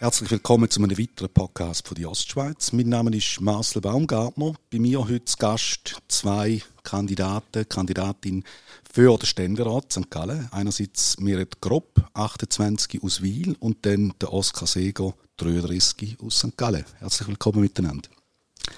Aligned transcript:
Herzlich 0.00 0.30
willkommen 0.30 0.70
zu 0.70 0.82
einem 0.82 0.98
weiteren 0.98 1.28
Podcast 1.28 1.86
von 1.86 1.94
der 1.94 2.10
Ostschweiz. 2.10 2.72
Mein 2.72 2.88
Name 2.88 3.14
ist 3.14 3.40
Marcel 3.40 3.82
Baumgartner. 3.82 4.54
Bei 4.72 4.78
mir 4.78 4.98
heute 4.98 5.24
zu 5.26 5.36
Gast 5.36 6.00
zwei 6.08 6.62
Kandidaten, 6.82 7.68
Kandidatin 7.68 8.42
für 8.90 9.16
den 9.18 9.26
Ständerat 9.26 9.92
St. 9.92 10.10
Gallen. 10.10 10.48
Einerseits 10.52 11.20
Miret 11.20 11.60
Gropp, 11.60 12.02
28 12.14 13.04
aus 13.04 13.22
Wiel 13.22 13.56
und 13.60 13.84
dann 13.84 14.14
der 14.20 14.32
Oskar 14.32 14.66
Seger, 14.66 15.14
33 15.36 16.16
aus 16.20 16.38
St. 16.38 16.56
Gallen. 16.56 16.84
Herzlich 16.98 17.28
willkommen 17.28 17.60
miteinander. 17.60 18.08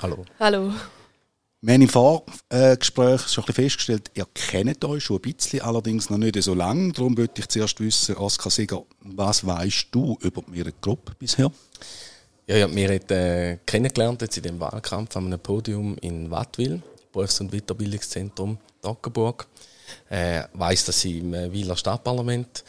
Hallo. 0.03 0.25
Hallo. 0.39 0.73
Wir 1.65 1.75
haben 1.75 1.83
im 1.83 1.89
Vorgespräch 1.89 3.21
schon 3.29 3.45
ein 3.45 3.47
bisschen 3.47 3.55
festgestellt, 3.55 4.11
ihr 4.15 4.27
kennt 4.34 4.84
euch 4.84 5.05
schon 5.05 5.19
ein 5.19 5.23
bisschen, 5.23 5.61
allerdings 5.61 6.11
noch 6.11 6.19
nicht 6.19 6.43
so 6.43 6.55
lange. 6.55 6.91
Darum 6.91 7.16
würde 7.16 7.34
ich 7.39 7.47
zuerst 7.47 7.79
wissen, 7.79 8.16
Oskar 8.16 8.51
Seger, 8.51 8.83
was 8.98 9.47
weißt 9.47 9.87
du 9.93 10.19
über 10.23 10.43
die 10.43 10.51
Merit 10.51 10.80
Gruppe 10.80 11.12
bisher? 11.17 11.53
Ja, 12.48 12.56
ich 12.56 12.62
habe 12.65 12.75
Merit 12.75 13.09
äh, 13.12 13.59
kennengelernt 13.65 14.23
jetzt 14.23 14.37
in 14.39 14.43
dem 14.43 14.59
Wahlkampf 14.59 15.17
an 15.17 15.27
einem 15.27 15.39
Podium 15.39 15.97
in 15.98 16.29
Wattwil, 16.33 16.83
Berufs- 17.12 17.41
und 17.41 17.53
Weiterbildungszentrum 17.53 18.59
Dackenburg. 18.81 19.47
Äh, 20.11 20.42
weiß, 20.55 20.87
dass 20.87 21.01
sie 21.01 21.20
im 21.20 21.33
äh, 21.33 21.53
Wieler 21.53 21.77
Stadtparlament 21.77 22.65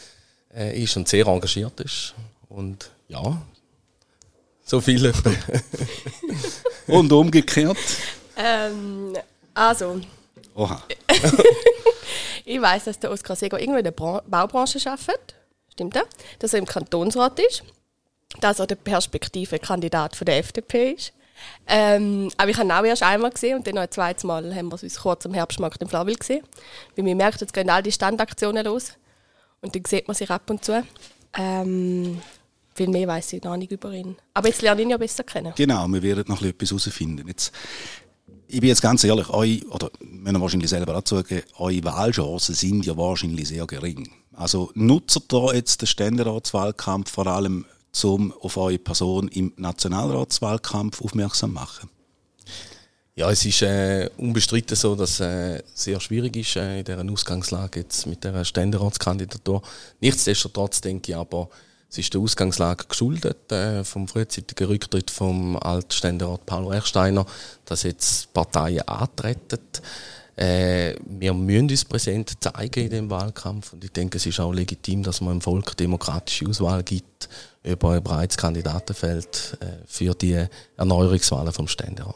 äh, 0.56 0.80
ist 0.84 0.96
und 0.98 1.08
sehr 1.08 1.26
engagiert 1.26 1.80
ist. 1.80 2.14
Und 2.48 2.92
ja, 3.08 3.42
so 4.64 4.80
viele. 4.80 5.14
und 6.88 7.12
umgekehrt? 7.12 7.78
Ähm, 8.38 9.14
also. 9.54 10.02
Oha. 10.56 10.82
ich 12.46 12.62
weiß, 12.62 12.86
dass 12.86 13.00
der 13.00 13.12
Oskar 13.12 13.36
Seger 13.36 13.60
irgendwie 13.60 13.80
in 13.80 13.84
der 13.84 13.92
Bra 13.92 14.24
Baubranche 14.28 14.80
arbeitet. 14.90 15.36
Stimmt 15.72 15.96
das? 15.96 16.06
Dass 16.40 16.54
er 16.54 16.60
im 16.60 16.66
Kantonsrat 16.66 17.40
ist. 17.40 17.64
Dass 18.40 18.60
er 18.60 18.68
der 18.68 18.76
Perspektive-Kandidat 18.76 20.28
der 20.28 20.38
FDP 20.38 20.92
ist. 20.92 21.14
Ähm, 21.68 22.32
aber 22.38 22.52
ich 22.52 22.58
habe 22.58 22.68
ihn 22.68 22.72
auch 22.72 22.84
erst 22.84 23.04
einmal 23.04 23.32
gesehen 23.32 23.58
und 23.58 23.68
dann 23.68 23.76
noch 23.76 23.82
ein 23.82 23.92
zweites 23.92 24.24
Mal 24.24 24.56
haben 24.56 24.70
wir 24.70 24.82
uns 24.82 25.00
kurz 25.00 25.26
am 25.26 25.34
Herbstmarkt 25.34 25.82
in 25.82 25.90
Flawil 25.90 26.16
gesehen. 26.16 26.44
Weil 26.96 27.06
man 27.06 27.18
merkt, 27.18 27.42
jetzt 27.42 27.54
gehen 27.54 27.70
all 27.70 27.84
die 27.84 27.92
Standaktionen 27.92 28.66
los. 28.66 28.94
Und 29.62 29.76
dann 29.76 29.86
sieht 29.86 30.08
man 30.08 30.16
sich 30.16 30.30
ab 30.30 30.50
und 30.50 30.64
zu. 30.64 30.84
Ähm, 31.38 32.22
viel 32.76 32.90
mehr 32.90 33.08
weiß 33.08 33.34
ich 33.34 33.44
noch 33.44 33.56
nicht 33.56 33.72
über 33.72 33.92
ihn. 33.92 34.16
Aber 34.34 34.48
jetzt 34.48 34.62
lerne 34.62 34.82
ich 34.82 34.86
ihn 34.86 34.92
ja 34.92 34.98
besser 34.98 35.24
kennen. 35.24 35.54
Genau, 35.56 35.88
wir 35.88 36.02
werden 36.02 36.26
noch 36.28 36.42
etwas 36.42 36.70
herausfinden. 36.70 37.28
Jetzt 37.28 37.54
ich 38.48 38.60
bin 38.60 38.70
jetzt 38.70 38.82
ganz 38.82 39.04
ehrlich, 39.04 39.30
euch, 39.30 39.66
oder 39.70 39.92
müssen 40.00 40.42
wahrscheinlich 40.42 40.70
selber 40.70 40.98
auch 40.98 41.04
zugeben, 41.04 41.44
eure 41.58 41.84
Wahlchancen 41.84 42.56
sind 42.56 42.86
ja 42.86 42.96
wahrscheinlich 42.98 43.48
sehr 43.48 43.66
gering. 43.66 44.10
Also 44.34 44.72
nutzt 44.74 45.32
ihr 45.32 45.56
jetzt 45.56 45.82
den 45.82 45.88
Ständeratswahlkampf 45.88 47.12
vor 47.12 47.28
allem, 47.28 47.66
um 48.04 48.34
auf 48.42 48.58
eure 48.58 48.80
Person 48.80 49.28
im 49.28 49.54
Nationalratswahlkampf 49.58 51.02
aufmerksam 51.02 51.52
zu 51.52 51.54
machen? 51.54 51.90
Ja, 53.16 53.30
es 53.30 53.46
ist 53.46 53.62
äh, 53.62 54.10
unbestritten 54.18 54.76
so, 54.76 54.96
dass 54.96 55.20
es 55.20 55.20
äh, 55.20 55.64
sehr 55.76 56.00
schwierig 56.00 56.36
ist 56.36 56.56
äh, 56.56 56.80
in 56.80 56.86
dieser 56.86 57.08
Ausgangslage 57.12 57.82
jetzt 57.82 58.08
mit 58.08 58.24
der 58.24 58.44
Ständeratskandidatur. 58.44 59.62
Nichtsdestotrotz 60.00 60.82
denke 60.82 61.12
ich 61.12 61.16
aber, 61.16 61.48
es 61.94 62.00
ist 62.00 62.14
der 62.16 62.22
Ausgangslage 62.22 62.86
geschuldet 62.90 63.52
äh, 63.52 63.84
vom 63.84 64.08
frühzeitigen 64.08 64.66
Rücktritt 64.66 65.12
vom 65.12 65.56
Altständerat 65.58 66.44
Paulo 66.48 66.72
Ersteiner, 66.72 67.24
dass 67.66 67.84
jetzt 67.84 68.34
Parteien 68.34 68.82
antreten. 68.88 69.60
Äh, 70.36 70.96
wir 71.06 71.36
müssen 71.36 71.70
uns 71.70 71.86
präsent 71.86 72.34
zeigen 72.40 72.86
in 72.86 72.90
dem 72.90 73.10
Wahlkampf 73.12 73.74
und 73.74 73.84
ich 73.84 73.92
denke, 73.92 74.18
es 74.18 74.26
ist 74.26 74.40
auch 74.40 74.52
legitim, 74.52 75.04
dass 75.04 75.22
man 75.22 75.36
im 75.36 75.42
Volk 75.42 75.78
demokratische 75.78 76.48
Auswahl 76.48 76.82
gibt 76.82 77.30
über 77.62 77.92
ein 77.92 78.02
breites 78.02 78.38
Kandidatenfeld 78.38 79.60
äh, 79.60 79.86
für 79.86 80.16
die 80.16 80.48
Erneuerungswahlen 80.76 81.54
vom 81.54 81.68
Ständerat. 81.68 82.16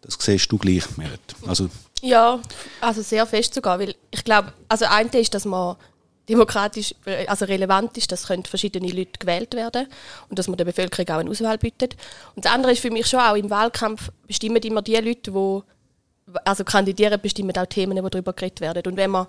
Das 0.00 0.16
siehst 0.18 0.50
du 0.50 0.56
gleich, 0.56 0.96
Merit. 0.96 1.20
Also 1.46 1.68
ja, 2.00 2.40
also 2.80 3.02
sehr 3.02 3.26
fest 3.26 3.52
sogar, 3.52 3.78
weil 3.78 3.94
ich 4.10 4.24
glaube, 4.24 4.54
also 4.70 4.86
ein 4.86 5.08
ist, 5.08 5.34
dass 5.34 5.44
man 5.44 5.76
demokratisch 6.28 6.94
also 7.26 7.44
relevant 7.44 7.96
ist, 7.96 8.10
dass 8.10 8.24
verschiedene 8.24 8.88
Leute 8.88 9.18
gewählt 9.18 9.54
werden 9.54 9.86
und 10.28 10.38
dass 10.38 10.48
man 10.48 10.56
der 10.56 10.64
Bevölkerung 10.64 11.08
auch 11.08 11.20
eine 11.20 11.30
Auswahl 11.30 11.58
bietet. 11.58 11.96
Und 12.34 12.44
das 12.44 12.52
andere 12.52 12.72
ist 12.72 12.80
für 12.80 12.90
mich 12.90 13.06
schon 13.06 13.20
auch 13.20 13.36
im 13.36 13.50
Wahlkampf 13.50 14.10
bestimmen 14.26 14.62
immer 14.62 14.82
die 14.82 14.96
Leute, 14.96 15.30
die 15.30 15.60
also 16.44 16.64
kandidieren, 16.64 17.20
bestimmen 17.20 17.56
auch 17.56 17.66
Themen, 17.66 17.96
die 17.96 18.10
darüber 18.10 18.32
geredet 18.32 18.60
werden. 18.60 18.82
Und 18.86 18.96
wenn 18.96 19.10
man 19.10 19.28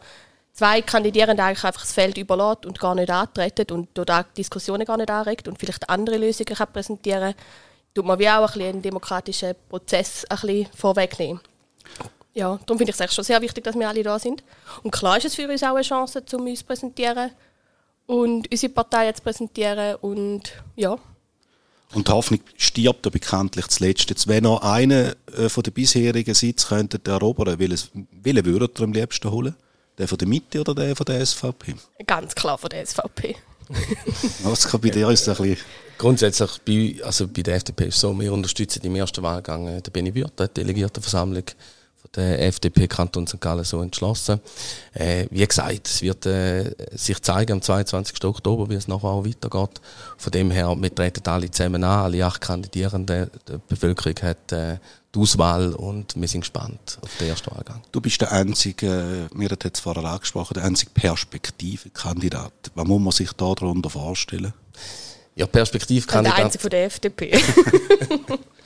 zwei 0.53 0.81
Kandidierende 0.81 1.43
eigentlich 1.43 1.63
einfach 1.63 1.81
das 1.81 1.93
Feld 1.93 2.17
überlässt 2.17 2.65
und 2.65 2.79
gar 2.79 2.95
nicht 2.95 3.11
antreten 3.11 3.71
und 3.71 3.89
dort 3.93 4.37
Diskussionen 4.37 4.85
gar 4.85 4.97
nicht 4.97 5.11
anregt 5.11 5.47
und 5.47 5.59
vielleicht 5.59 5.89
andere 5.89 6.17
Lösungen 6.17 6.55
kann 6.55 6.71
präsentieren 6.73 7.35
tut 7.93 8.05
man 8.05 8.19
wie 8.19 8.29
auch 8.29 8.55
ein 8.55 8.61
einen 8.61 8.81
demokratischen 8.81 9.55
Prozess 9.69 10.23
ein 10.25 10.37
bisschen 10.37 10.67
vorwegnehmen. 10.75 11.41
Ja, 12.37 12.59
darum 12.67 12.77
finde 12.77 12.91
ich 12.91 12.95
es 12.95 13.01
eigentlich 13.01 13.15
schon 13.15 13.23
sehr 13.23 13.41
wichtig, 13.41 13.63
dass 13.63 13.75
wir 13.75 13.89
alle 13.89 14.03
da 14.03 14.19
sind. 14.19 14.43
Und 14.83 14.91
klar 14.91 15.17
ist 15.17 15.25
es 15.25 15.33
für 15.33 15.49
uns 15.49 15.63
auch 15.63 15.73
eine 15.73 15.81
Chance, 15.81 16.23
um 16.33 16.45
uns 16.45 16.59
zu 16.59 16.65
präsentieren 16.65 17.31
und 18.05 18.51
unsere 18.51 18.71
Partei 18.71 19.11
zu 19.11 19.23
präsentieren 19.23 19.95
und 20.01 20.43
ja. 20.75 20.99
Und 21.95 22.07
die 22.07 22.11
Hoffnung 22.11 22.41
stirbt 22.55 23.07
ja 23.07 23.09
bekanntlich 23.09 23.65
zuletzt. 23.69 24.11
Jetzt, 24.11 24.27
wenn 24.27 24.43
noch 24.43 24.61
einer 24.61 25.15
äh, 25.35 25.49
von 25.49 25.63
den 25.63 25.73
bisherigen 25.73 26.35
Sitz 26.35 26.67
könnte 26.67 27.01
erobern, 27.09 27.57
welchen, 27.57 28.07
welchen 28.11 28.45
würdet 28.45 28.79
ihr 28.79 28.83
am 28.83 28.93
liebsten 28.93 29.31
holen? 29.31 29.55
Der 29.97 30.07
von 30.07 30.19
der 30.19 30.27
Mitte 30.27 30.61
oder 30.61 30.75
der 30.75 30.95
von 30.95 31.05
der 31.07 31.25
SVP? 31.25 31.73
Ganz 32.05 32.35
klar 32.35 32.59
von 32.59 32.69
der 32.69 32.85
SVP. 32.85 33.35
Was 34.43 34.67
kann 34.69 34.79
bei 34.79 34.89
dir 34.89 35.09
ist 35.09 35.27
ein 35.27 35.35
bisschen 35.37 35.57
Grundsätzlich 35.97 36.51
bei, 36.63 37.03
also 37.03 37.27
bei 37.27 37.41
der 37.41 37.55
FDP 37.55 37.85
ist 37.85 37.95
es 37.95 38.01
so, 38.01 38.17
wir 38.19 38.31
unterstützen 38.31 38.83
im 38.83 38.95
ersten 38.95 39.23
Wahlgang 39.23 39.67
äh, 39.67 39.81
den 39.81 39.91
Benny 39.91 40.13
Wirth, 40.13 40.39
die 40.39 40.47
Delegiertenversammlung 40.53 41.45
der 42.15 42.41
FDP 42.47 42.87
Kanton 42.87 43.27
St. 43.27 43.39
Gallen 43.41 43.63
so 43.63 43.81
entschlossen. 43.81 44.39
Äh, 44.93 45.25
wie 45.31 45.45
gesagt, 45.45 45.87
es 45.87 46.01
wird 46.01 46.25
äh, 46.25 46.71
sich 46.91 47.21
zeigen 47.21 47.53
am 47.53 47.61
22. 47.61 48.23
Oktober, 48.25 48.69
wie 48.69 48.75
es 48.75 48.87
nachher 48.87 49.09
auch 49.09 49.25
weitergeht. 49.25 49.81
Von 50.17 50.31
dem 50.31 50.51
her, 50.51 50.75
wir 50.79 50.93
treten 50.93 51.27
alle 51.27 51.51
zusammen 51.51 51.83
an, 51.83 52.05
alle 52.05 52.25
acht 52.25 52.41
Kandidierenden. 52.41 53.29
Die 53.47 53.57
Bevölkerung 53.67 54.15
hat 54.21 54.51
äh, 54.51 54.77
die 55.13 55.19
Auswahl 55.19 55.73
und 55.73 56.15
wir 56.15 56.27
sind 56.27 56.41
gespannt 56.41 56.99
auf 57.01 57.09
den 57.19 57.29
ersten 57.29 57.51
Wahlgang. 57.51 57.81
Du 57.91 58.01
bist 58.01 58.21
der 58.21 58.31
einzige, 58.31 59.29
äh, 59.31 59.35
mir 59.37 59.49
hat 59.49 59.65
es 59.65 59.79
vorher 59.79 60.03
angesprochen, 60.03 60.55
der 60.55 60.63
einzige 60.63 60.91
Perspektivkandidat. 60.91 62.53
Was 62.75 62.87
muss 62.87 63.01
man 63.01 63.11
sich 63.11 63.31
da 63.33 63.53
darunter 63.53 63.89
vorstellen? 63.89 64.53
Ja, 65.35 65.45
Perspektivkandidat. 65.45 66.37
Der 66.37 66.45
einzige 66.45 66.61
von 66.61 66.69
der 66.69 66.85
FDP. 66.85 67.39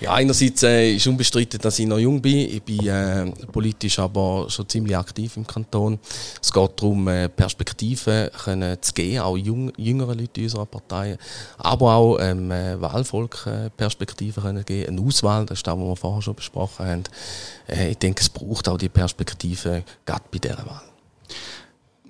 Ja, 0.00 0.14
einerseits 0.14 0.64
äh, 0.64 0.94
ist 0.94 1.06
unbestritten, 1.06 1.60
dass 1.60 1.78
ich 1.78 1.86
noch 1.86 1.98
jung 1.98 2.20
bin. 2.20 2.38
Ich 2.38 2.62
bin 2.62 2.86
äh, 2.86 3.26
politisch 3.52 4.00
aber 4.00 4.46
schon 4.48 4.68
ziemlich 4.68 4.96
aktiv 4.96 5.36
im 5.36 5.46
Kanton. 5.46 6.00
Es 6.42 6.52
geht 6.52 6.70
darum, 6.76 7.06
äh, 7.06 7.28
Perspektiven 7.28 8.28
können 8.44 8.82
zu 8.82 8.92
geben, 8.94 9.20
auch 9.20 9.36
jung, 9.36 9.72
jüngeren 9.76 10.18
Leuten 10.18 10.40
in 10.40 10.44
unserer 10.44 10.66
Partei, 10.66 11.16
aber 11.56 11.94
auch 11.94 12.18
ähm, 12.18 12.50
äh, 12.50 12.80
Wahlvolk 12.80 13.46
äh, 13.46 13.70
Perspektiven 13.70 14.42
können 14.42 14.64
geben, 14.64 14.98
eine 14.98 15.06
Auswahl, 15.06 15.46
das 15.46 15.58
ist 15.58 15.66
das, 15.66 15.76
was 15.76 15.84
wir 15.84 15.96
vorher 15.96 16.22
schon 16.22 16.34
besprochen 16.34 16.86
haben. 16.86 17.04
Äh, 17.68 17.90
ich 17.90 17.98
denke, 17.98 18.22
es 18.22 18.28
braucht 18.28 18.68
auch 18.68 18.78
die 18.78 18.88
Perspektive 18.88 19.84
gerade 20.04 20.24
bei 20.32 20.38
dieser 20.38 20.66
Wahl 20.66 20.82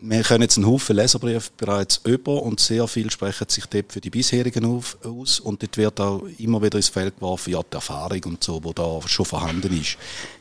wir 0.04 0.22
können 0.22 0.42
jetzt 0.42 0.56
einen 0.56 0.66
Haufen 0.66 0.96
Leserbriefe 0.96 1.50
bereits 1.56 2.00
über 2.04 2.42
und 2.42 2.58
sehr 2.58 2.88
viel 2.88 3.10
sprechen 3.10 3.48
sich 3.48 3.66
dort 3.66 3.92
für 3.92 4.00
die 4.00 4.10
bisherigen 4.10 4.64
auf, 4.64 4.98
aus 5.04 5.38
und 5.38 5.62
dort 5.62 5.76
wird 5.76 6.00
auch 6.00 6.22
immer 6.38 6.60
wieder 6.60 6.76
ins 6.76 6.88
Feld 6.88 7.14
geworfen, 7.14 7.52
ja, 7.52 7.60
die 7.62 7.74
Erfahrung 7.74 8.20
und 8.24 8.42
so, 8.42 8.58
die 8.58 8.74
da 8.74 9.00
schon 9.06 9.24
vorhanden 9.24 9.80
ist. 9.80 9.96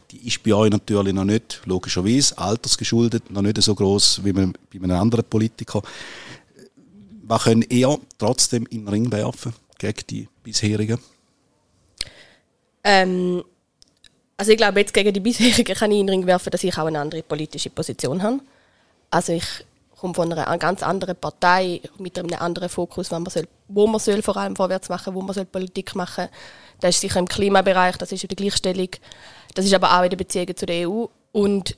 Die 0.10 0.28
ist 0.28 0.41
bei 0.41 0.53
euch 0.53 0.72
natürlich 0.72 1.14
noch 1.14 1.26
nicht, 1.26 1.62
logischerweise, 1.66 2.38
altersgeschuldet, 2.38 3.30
noch 3.30 3.44
nicht 3.44 3.62
so 3.62 3.76
groß 3.76 4.22
wie 4.24 4.34
bei 4.34 4.41
einem 4.41 4.91
anderen 4.91 5.26
Politiker. 5.26 5.84
Was 7.24 7.44
können 7.44 7.64
ihr 7.70 8.00
trotzdem 8.18 8.66
in 8.72 8.85
den 8.85 8.88
Ring 8.88 9.12
werfen 9.12 9.53
gegen 9.78 10.02
die 10.09 10.28
bisherigen? 10.44 10.97
Ähm, 12.84 13.44
also 14.35 14.52
ich 14.52 14.58
glaube, 14.58 14.80
jetzt 14.80 14.94
gegen 14.94 15.14
die 15.14 15.20
bisherigen 15.20 15.76
kann 15.76 15.91
ich 15.91 16.00
in 16.00 16.08
den 16.08 16.16
Ring 16.16 16.26
werfen, 16.26 16.50
dass 16.50 16.64
ich 16.64 16.76
auch 16.76 16.88
eine 16.88 17.00
andere 17.00 17.22
politische 17.22 17.70
Position 17.70 18.24
habe 18.24 18.40
also 19.11 19.34
ich 19.34 19.46
komme 19.99 20.16
von 20.16 20.34
einer 20.34 20.58
ganz 20.58 20.81
anderen 20.81 21.16
Partei 21.16 21.81
mit 21.99 22.17
einem 22.17 22.34
anderen 22.40 22.69
Fokus, 22.69 23.11
man 23.11 23.25
soll, 23.28 23.47
wo 23.67 23.85
man 23.85 23.99
soll 23.99 24.23
vor 24.23 24.35
allem 24.37 24.55
vorwärts 24.55 24.90
machen, 24.90 25.13
wo 25.13 25.22
man 25.22 25.35
soll 25.35 25.46
Politik 25.46 25.93
machen. 25.96 26.28
Das 26.79 26.96
ist 26.96 27.02
sicher 27.02 27.19
im 27.19 27.28
Klimabereich, 27.28 27.97
das 27.97 28.11
ist 28.11 28.23
in 28.23 28.29
der 28.29 28.35
Gleichstellung, 28.35 28.90
das 29.53 29.66
ist 29.66 29.73
aber 29.75 29.96
auch 29.96 30.03
in 30.03 30.09
der 30.09 30.17
Beziehung 30.17 30.55
zu 30.55 30.66
der 30.66 30.90
EU 30.90 31.05
und 31.31 31.78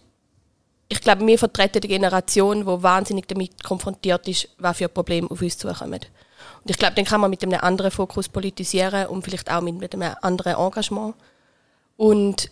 ich 0.88 1.01
glaube, 1.01 1.25
wir 1.25 1.39
vertreten 1.39 1.81
die 1.81 1.88
Generation, 1.88 2.62
die 2.62 2.83
wahnsinnig 2.83 3.27
damit 3.27 3.63
konfrontiert 3.63 4.27
ist, 4.27 4.50
was 4.59 4.77
für 4.77 4.88
Probleme 4.88 5.30
auf 5.30 5.41
uns 5.41 5.57
zukommen. 5.57 6.00
Und 6.63 6.69
ich 6.69 6.77
glaube, 6.77 6.94
dann 6.95 7.06
kann 7.06 7.19
man 7.19 7.30
mit 7.30 7.44
einem 7.44 7.59
anderen 7.59 7.89
Fokus 7.89 8.30
politisieren 8.30 9.07
und 9.07 9.24
vielleicht 9.24 9.51
auch 9.51 9.62
mit, 9.62 9.80
mit 9.80 9.94
einem 9.94 10.15
anderen 10.21 10.56
Engagement. 10.56 11.15
Und 11.97 12.51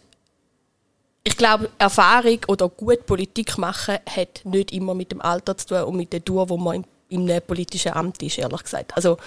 glaube, 1.37 1.69
Erfahrung 1.77 2.39
oder 2.47 2.69
gut 2.69 3.05
Politik 3.05 3.57
machen 3.57 3.97
hat 4.09 4.41
nicht 4.43 4.71
immer 4.71 4.93
mit 4.93 5.11
dem 5.11 5.21
Alter 5.21 5.57
zu 5.57 5.67
tun 5.67 5.83
und 5.83 5.97
mit 5.97 6.13
der 6.13 6.21
Dauer, 6.21 6.49
wo 6.49 6.57
man 6.57 6.85
in 7.09 7.29
einem 7.29 7.41
politischen 7.41 7.93
Amt 7.93 8.21
ist, 8.23 8.37
ehrlich 8.37 8.63
gesagt. 8.63 8.95
Also, 8.95 9.17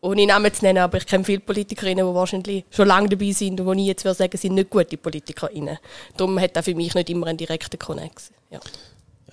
ohne 0.00 0.26
Namen 0.26 0.52
zu 0.52 0.64
nennen, 0.64 0.78
aber 0.78 0.98
ich 0.98 1.06
kenne 1.06 1.24
viele 1.24 1.40
Politikerinnen, 1.40 2.06
die 2.06 2.14
wahrscheinlich 2.14 2.64
schon 2.70 2.88
lange 2.88 3.08
dabei 3.08 3.32
sind 3.32 3.60
und 3.60 3.76
die 3.76 3.82
ich 3.82 3.88
jetzt 3.88 4.04
würde 4.04 4.18
sagen, 4.18 4.36
sind 4.36 4.54
nicht 4.54 4.70
gute 4.70 4.96
Politikerinnen. 4.96 5.78
Darum 6.16 6.38
hat 6.40 6.54
das 6.54 6.64
für 6.64 6.74
mich 6.74 6.94
nicht 6.94 7.10
immer 7.10 7.26
einen 7.26 7.38
direkten 7.38 7.78
Konnex. 7.78 8.30
Ja. 8.50 8.60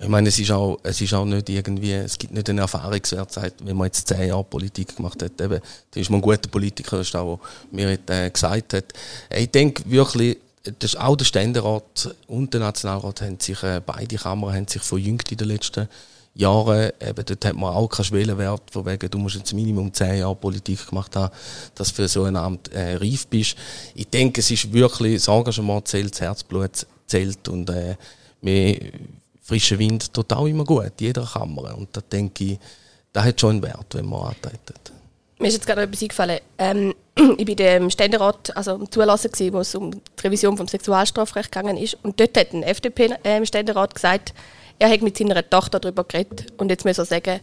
Ich 0.00 0.08
meine, 0.08 0.28
es 0.28 0.38
ist 0.38 0.50
auch, 0.50 0.78
es 0.82 1.00
ist 1.00 1.14
auch 1.14 1.24
nicht 1.24 1.48
irgendwie, 1.48 1.92
es 1.92 2.18
gibt 2.18 2.32
nicht 2.32 2.50
einen 2.50 2.58
Erfahrungswert, 2.58 3.30
wenn 3.62 3.76
man 3.76 3.86
jetzt 3.86 4.08
zehn 4.08 4.28
Jahre 4.28 4.42
Politik 4.42 4.96
gemacht 4.96 5.22
hat, 5.22 5.40
eben, 5.40 5.60
dann 5.90 6.00
ist 6.00 6.10
man 6.10 6.18
ein 6.18 6.22
guter 6.22 6.48
Politiker, 6.48 6.98
das 6.98 7.08
ist 7.08 7.16
auch, 7.16 7.38
was 7.38 7.72
mir 7.72 7.96
äh, 8.08 8.30
gesagt 8.30 8.72
hat. 8.74 8.86
Ich 9.30 9.50
denke 9.50 9.88
wirklich, 9.88 10.38
das, 10.78 10.96
auch 10.96 11.16
der 11.16 11.24
Ständerat 11.24 12.14
und 12.26 12.52
der 12.54 12.60
Nationalrat 12.60 13.20
haben 13.20 13.38
sich, 13.38 13.62
äh, 13.62 13.80
beide 13.84 14.16
Kammern 14.16 14.54
haben 14.54 14.68
sich 14.68 14.82
verjüngt 14.82 15.30
in 15.30 15.38
den 15.38 15.48
letzten 15.48 15.88
Jahren. 16.34 16.90
Eben, 17.00 17.24
dort 17.24 17.44
hat 17.44 17.54
man 17.54 17.74
auch 17.74 17.88
keinen 17.88 18.04
Schwellenwert, 18.04 18.70
von 18.70 18.86
wegen, 18.86 19.10
du 19.10 19.18
musst 19.18 19.36
jetzt 19.36 19.52
Minimum 19.52 19.92
zehn 19.92 20.18
Jahre 20.18 20.34
Politik 20.34 20.88
gemacht 20.88 21.14
haben, 21.16 21.34
dass 21.74 21.88
du 21.88 21.94
für 21.94 22.08
so 22.08 22.24
ein 22.24 22.36
Amt 22.36 22.72
äh, 22.72 22.96
reif 22.96 23.26
bist. 23.26 23.56
Ich 23.94 24.08
denke, 24.08 24.40
es 24.40 24.50
ist 24.50 24.72
wirklich, 24.72 25.16
das 25.16 25.28
Engagement 25.28 25.86
zählt, 25.86 26.12
das 26.12 26.20
Herzblut 26.20 26.86
zählt 27.06 27.46
und 27.48 27.68
äh, 27.70 27.96
mehr 28.40 28.76
frischer 29.42 29.78
Wind 29.78 30.12
tut 30.12 30.32
auch 30.32 30.46
immer 30.46 30.64
gut, 30.64 30.92
jeder 30.98 31.24
Kammer. 31.24 31.76
Und 31.76 31.88
da 31.92 32.00
denke 32.00 32.44
ich, 32.44 32.58
das 33.12 33.24
hat 33.24 33.40
schon 33.40 33.50
einen 33.50 33.62
Wert, 33.62 33.94
wenn 33.94 34.06
man 34.06 34.28
antreten. 34.28 34.93
Mir 35.38 35.48
ist 35.48 35.54
jetzt 35.54 35.66
gerade 35.66 35.82
etwas 35.82 36.02
eingefallen. 36.02 36.38
Ähm, 36.58 36.94
ich 37.38 37.48
war 37.48 37.54
dem 37.54 37.90
Ständerat, 37.90 38.56
also 38.56 38.76
im 38.76 38.90
Zulassen, 38.90 39.30
wo 39.52 39.60
es 39.60 39.74
um 39.74 39.90
die 39.90 40.00
Revision 40.22 40.56
vom 40.56 40.68
Sexualstrafrecht 40.68 41.50
gegangen 41.50 41.76
ist. 41.76 41.98
Und 42.02 42.20
dort 42.20 42.36
hat 42.36 42.52
ein 42.52 42.62
FDP-Ständerat 42.62 43.90
ähm, 43.90 43.94
gesagt, 43.94 44.34
er 44.78 44.90
hat 44.90 45.02
mit 45.02 45.16
seiner 45.16 45.48
Tochter 45.48 45.80
darüber 45.80 46.04
geredet 46.04 46.52
und 46.58 46.68
jetzt 46.68 46.84
muss 46.84 46.98
er 46.98 47.04
sagen, 47.04 47.40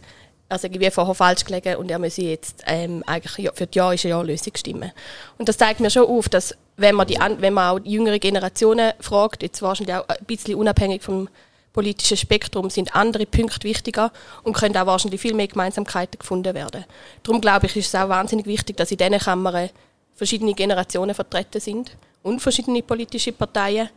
er 0.48 0.58
sei 0.58 0.70
wie 0.72 0.90
vorher 0.90 1.14
falsch 1.14 1.44
gelegen 1.44 1.76
und 1.76 1.90
er 1.90 1.98
müsse 1.98 2.22
jetzt 2.22 2.62
ähm, 2.66 3.02
eigentlich 3.06 3.50
für 3.54 3.66
die 3.66 3.78
Ja 3.78 3.90
ist 3.92 4.04
eine 4.04 4.10
Ja-Lösung 4.10 4.52
stimmen. 4.54 4.92
Und 5.38 5.48
das 5.48 5.56
zeigt 5.56 5.80
mir 5.80 5.88
schon 5.88 6.06
auf, 6.06 6.28
dass 6.28 6.54
wenn 6.76 6.94
man, 6.94 7.06
die, 7.06 7.18
wenn 7.38 7.54
man 7.54 7.70
auch 7.70 7.78
die 7.78 7.92
jüngere 7.92 8.18
Generationen 8.18 8.92
fragt, 9.00 9.42
jetzt 9.42 9.62
wahrscheinlich 9.62 9.96
auch 9.96 10.08
ein 10.08 10.24
bisschen 10.26 10.56
unabhängig 10.56 11.02
vom 11.02 11.28
politischen 11.72 12.16
Spektrum 12.16 12.70
sind 12.70 12.94
andere 12.94 13.26
Punkte 13.26 13.64
wichtiger 13.64 14.12
und 14.42 14.54
können 14.54 14.76
auch 14.76 14.86
wahrscheinlich 14.86 15.20
viel 15.20 15.34
mehr 15.34 15.48
Gemeinsamkeiten 15.48 16.18
gefunden 16.18 16.54
werden. 16.54 16.84
Darum 17.22 17.40
glaube 17.40 17.66
ich, 17.66 17.76
ist 17.76 17.88
es 17.88 17.94
auch 17.94 18.08
wahnsinnig 18.08 18.46
wichtig, 18.46 18.76
dass 18.76 18.90
in 18.90 18.98
diesen 18.98 19.18
Kammern 19.18 19.70
verschiedene 20.14 20.54
Generationen 20.54 21.14
vertreten 21.14 21.60
sind 21.60 21.96
und 22.22 22.40
verschiedene 22.40 22.82
politische 22.82 23.32
Parteien. 23.32 23.88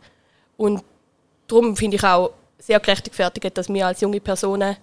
Und 0.56 0.82
darum 1.46 1.76
finde 1.76 1.96
ich 1.96 2.04
auch 2.04 2.32
sehr 2.58 2.80
gerechtfertigt, 2.80 3.56
dass 3.56 3.68
wir 3.68 3.86
als 3.86 4.00
junge 4.00 4.20
Personen 4.20 4.76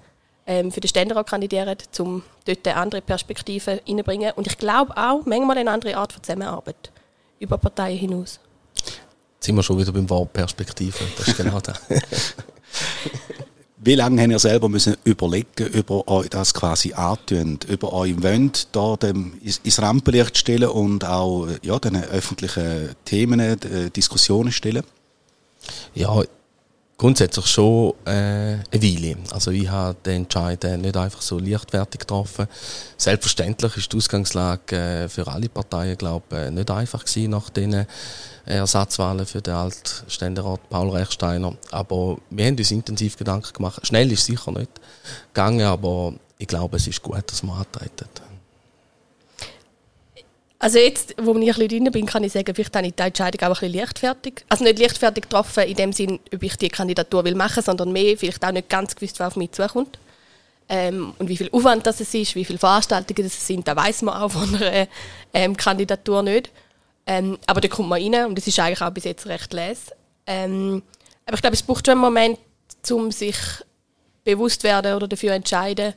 ähm, 0.45 0.72
für 0.72 0.80
den 0.80 0.88
Ständerat 0.88 1.28
kandidieren, 1.28 1.75
um 2.00 2.24
dort 2.45 2.68
eine 2.68 2.78
andere 2.78 3.01
Perspektive 3.01 3.81
reinzubringen. 3.88 4.31
Und 4.36 4.48
ich 4.48 4.57
glaube 4.57 4.95
auch 4.95 5.25
manchmal 5.25 5.57
eine 5.57 5.72
andere 5.72 5.98
Art 5.98 6.13
von 6.13 6.22
Zusammenarbeit 6.22 6.92
über 7.40 7.57
Parteien 7.57 7.98
hinaus. 7.98 8.40
Jetzt 8.75 9.45
sind 9.48 9.56
wir 9.56 9.63
schon 9.63 9.78
wieder 9.80 9.92
beim 9.92 10.10
Wort 10.10 10.31
Perspektive. 10.31 11.00
Das 11.18 11.28
ist 11.28 11.38
genau 11.38 11.60
das. 11.60 11.81
Wie 13.86 13.96
lange 13.96 14.22
haben 14.22 14.31
ihr 14.31 14.40
selber 14.40 14.70
müssen 14.70 14.96
überlegen, 15.04 15.68
über 15.74 16.08
euch 16.08 16.30
das 16.30 16.54
quasi 16.54 16.94
antun, 16.94 17.60
über 17.68 17.92
euch 17.92 18.24
wollt, 18.24 18.74
da 18.74 18.96
dem 18.96 19.34
ins 19.42 19.81
Rampenlicht 19.81 20.38
stellen 20.38 20.70
und 20.70 21.04
auch 21.04 21.50
ja, 21.62 21.78
den 21.80 22.02
öffentlichen 22.02 22.92
Themen, 23.04 23.42
äh, 23.42 23.90
Diskussionen 23.90 24.54
stellen? 24.54 24.84
Ja, 25.94 26.22
grundsätzlich 26.98 27.48
schon 27.48 27.94
äh, 28.06 28.10
eine 28.10 28.63
Weile. 28.72 29.18
Also 29.31 29.51
ich 29.51 29.68
habe 29.68 29.98
den 30.06 30.24
Entscheid 30.24 30.63
nicht 30.63 30.95
einfach 30.95 31.22
so 31.22 31.40
leichtfertig 31.40 32.01
getroffen. 32.01 32.48
Selbstverständlich 32.98 33.78
ist 33.78 33.92
die 33.92 33.98
Ausgangslage 33.98 34.75
äh, 34.75 35.10
für 35.10 35.28
alle 35.28 35.50
Parteien, 35.50 35.98
glaube 35.98 36.45
ich, 36.45 36.51
nicht 36.51 36.72
einfach 36.72 37.04
gewesen 37.04 37.31
nach 37.31 37.50
diesen 37.50 37.86
Ersatzwahlen 38.45 39.25
für 39.25 39.42
den 39.42 39.54
Altständerat 39.54 40.69
Paul 40.69 40.90
Rechsteiner. 40.90 41.56
Aber 41.72 42.18
wir 42.30 42.45
haben 42.45 42.57
uns 42.57 42.72
intensiv 42.72 43.18
Gedanken 43.18 43.54
gemacht. 43.54 43.86
Schnell 43.86 44.12
ist 44.12 44.25
sicher 44.25 44.51
nicht 44.51 44.72
gegangen, 45.34 45.66
aber 45.66 46.13
ich 46.38 46.48
glaube, 46.48 46.78
es 46.78 46.88
ist 46.88 47.01
gut, 47.01 47.24
dass 47.28 47.44
wir 47.44 47.54
antreten. 47.54 48.32
Also 50.63 50.80
jetzt, 50.80 51.13
wo 51.21 51.31
ich 51.31 51.39
ein 51.39 51.45
bisschen 51.45 51.68
drin 51.68 51.92
bin, 51.92 52.06
kann 52.06 52.24
ich 52.24 52.31
sagen, 52.31 52.56
vielleicht 52.56 52.74
habe 52.74 52.88
ich 52.88 52.95
die 52.95 53.04
Entscheidung 53.04 53.42
auch 53.42 53.62
ein 53.62 53.68
bisschen 53.68 53.81
leichtfertig. 53.81 54.45
Also 54.48 54.63
nicht 54.63 54.80
leichtfertig 54.80 55.24
getroffen 55.24 55.63
in 55.63 55.75
dem 55.75 55.92
Sinn, 55.92 56.21
ob 56.33 56.42
ich 56.42 56.56
die 56.56 56.69
Kandidatur 56.69 57.25
will 57.25 57.36
machen, 57.36 57.62
sondern 57.62 57.92
mehr 57.92 58.18
vielleicht 58.18 58.45
auch 58.45 58.51
nicht 58.54 58.69
ganz 58.69 58.95
gewusst, 58.95 59.19
was 59.19 59.27
auf 59.27 59.36
mich 59.36 59.51
zukommt. 59.51 60.00
Ähm, 60.69 61.15
und 61.19 61.27
wie 61.27 61.36
viel 61.36 61.50
Aufwand 61.51 61.86
das 61.86 62.00
ist, 62.00 62.13
wie 62.13 62.45
viele 62.45 62.60
Veranstaltungen 62.60 63.24
das 63.24 63.45
sind, 63.45 63.68
da 63.68 63.75
weiß 63.75 64.04
man 64.04 64.15
auch 64.15 64.31
von 64.31 64.56
einer 64.56 64.88
ähm, 65.33 65.57
Kandidatur 65.57 66.24
nicht. 66.24 66.50
Ähm, 67.06 67.38
aber 67.45 67.59
da 67.59 67.68
kommt 67.68 67.89
man 67.89 68.01
rein 68.01 68.27
und 68.27 68.38
das 68.38 68.48
ist 68.48 68.57
eigentlich 68.57 68.81
auch 68.81 68.92
bis 68.92 69.04
jetzt 69.04 69.27
recht 69.27 69.51
les. 69.51 69.92
Ähm, 70.25 70.81
aber 71.25 71.36
ich 71.36 71.42
glaube, 71.42 71.56
es 71.56 71.63
braucht 71.63 71.86
schon 71.86 71.95
einen 71.95 72.01
Moment, 72.01 72.39
um 72.89 73.12
sich 73.12 73.36
bewusst 74.24 74.63
werden 74.63 74.95
oder 74.95 75.09
dafür 75.09 75.33
entscheiden, 75.33 75.94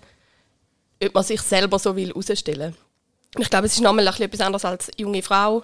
ob 1.00 1.14
man 1.14 1.22
sich 1.22 1.40
selber 1.42 1.78
so 1.78 1.94
will 1.94 2.08
herausstellen 2.08 2.74
will. 2.74 2.85
Ich 3.38 3.50
glaube, 3.50 3.66
es 3.66 3.74
ist 3.74 3.80
nochmal 3.80 4.06
etwas 4.06 4.40
anderes 4.40 4.64
als 4.64 4.90
junge 4.96 5.22
Frau, 5.22 5.62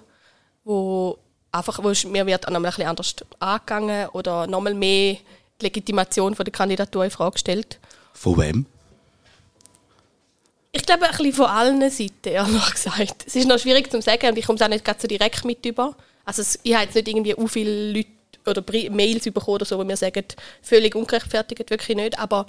wo 0.64 1.18
einfach, 1.50 1.82
wo 1.82 2.08
mir 2.08 2.26
wird 2.26 2.44
nochmal 2.44 2.56
ein 2.56 2.62
bisschen 2.64 2.86
anders 2.86 3.14
angegangen 3.38 4.08
oder 4.10 4.46
nochmal 4.46 4.74
mehr 4.74 5.16
die 5.60 5.64
Legitimation 5.64 6.34
von 6.34 6.44
der 6.44 6.52
Kandidatur 6.52 7.04
in 7.04 7.10
Frage 7.10 7.32
gestellt. 7.32 7.78
Von 8.12 8.38
wem? 8.38 8.66
Ich 10.74 10.86
glaube, 10.86 11.04
ein 11.04 11.10
bisschen 11.10 11.32
von 11.34 11.46
allen 11.46 11.90
Seiten, 11.90 12.28
ehrlich 12.28 12.70
gesagt. 12.72 13.24
Es 13.26 13.36
ist 13.36 13.46
noch 13.46 13.58
schwierig 13.58 13.90
zu 13.90 14.00
sagen 14.00 14.28
und 14.28 14.38
ich 14.38 14.46
komme 14.46 14.56
es 14.56 14.62
auch 14.62 14.68
nicht 14.68 15.00
so 15.00 15.06
direkt 15.06 15.44
mit 15.44 15.64
über. 15.66 15.94
Also 16.24 16.42
ich 16.62 16.74
habe 16.74 16.84
jetzt 16.84 16.94
nicht 16.94 17.08
irgendwie 17.08 17.34
so 17.36 17.46
viele 17.46 17.92
Leute 17.92 18.08
oder 18.46 18.64
Mails 18.90 19.24
bekommen 19.24 19.56
oder 19.56 19.64
so, 19.64 19.78
wo 19.78 19.84
mir 19.84 19.96
sagen, 19.96 20.24
völlig 20.62 20.94
ungerechtfertigt, 20.94 21.70
wirklich 21.70 21.96
nicht. 21.96 22.18
Aber 22.18 22.46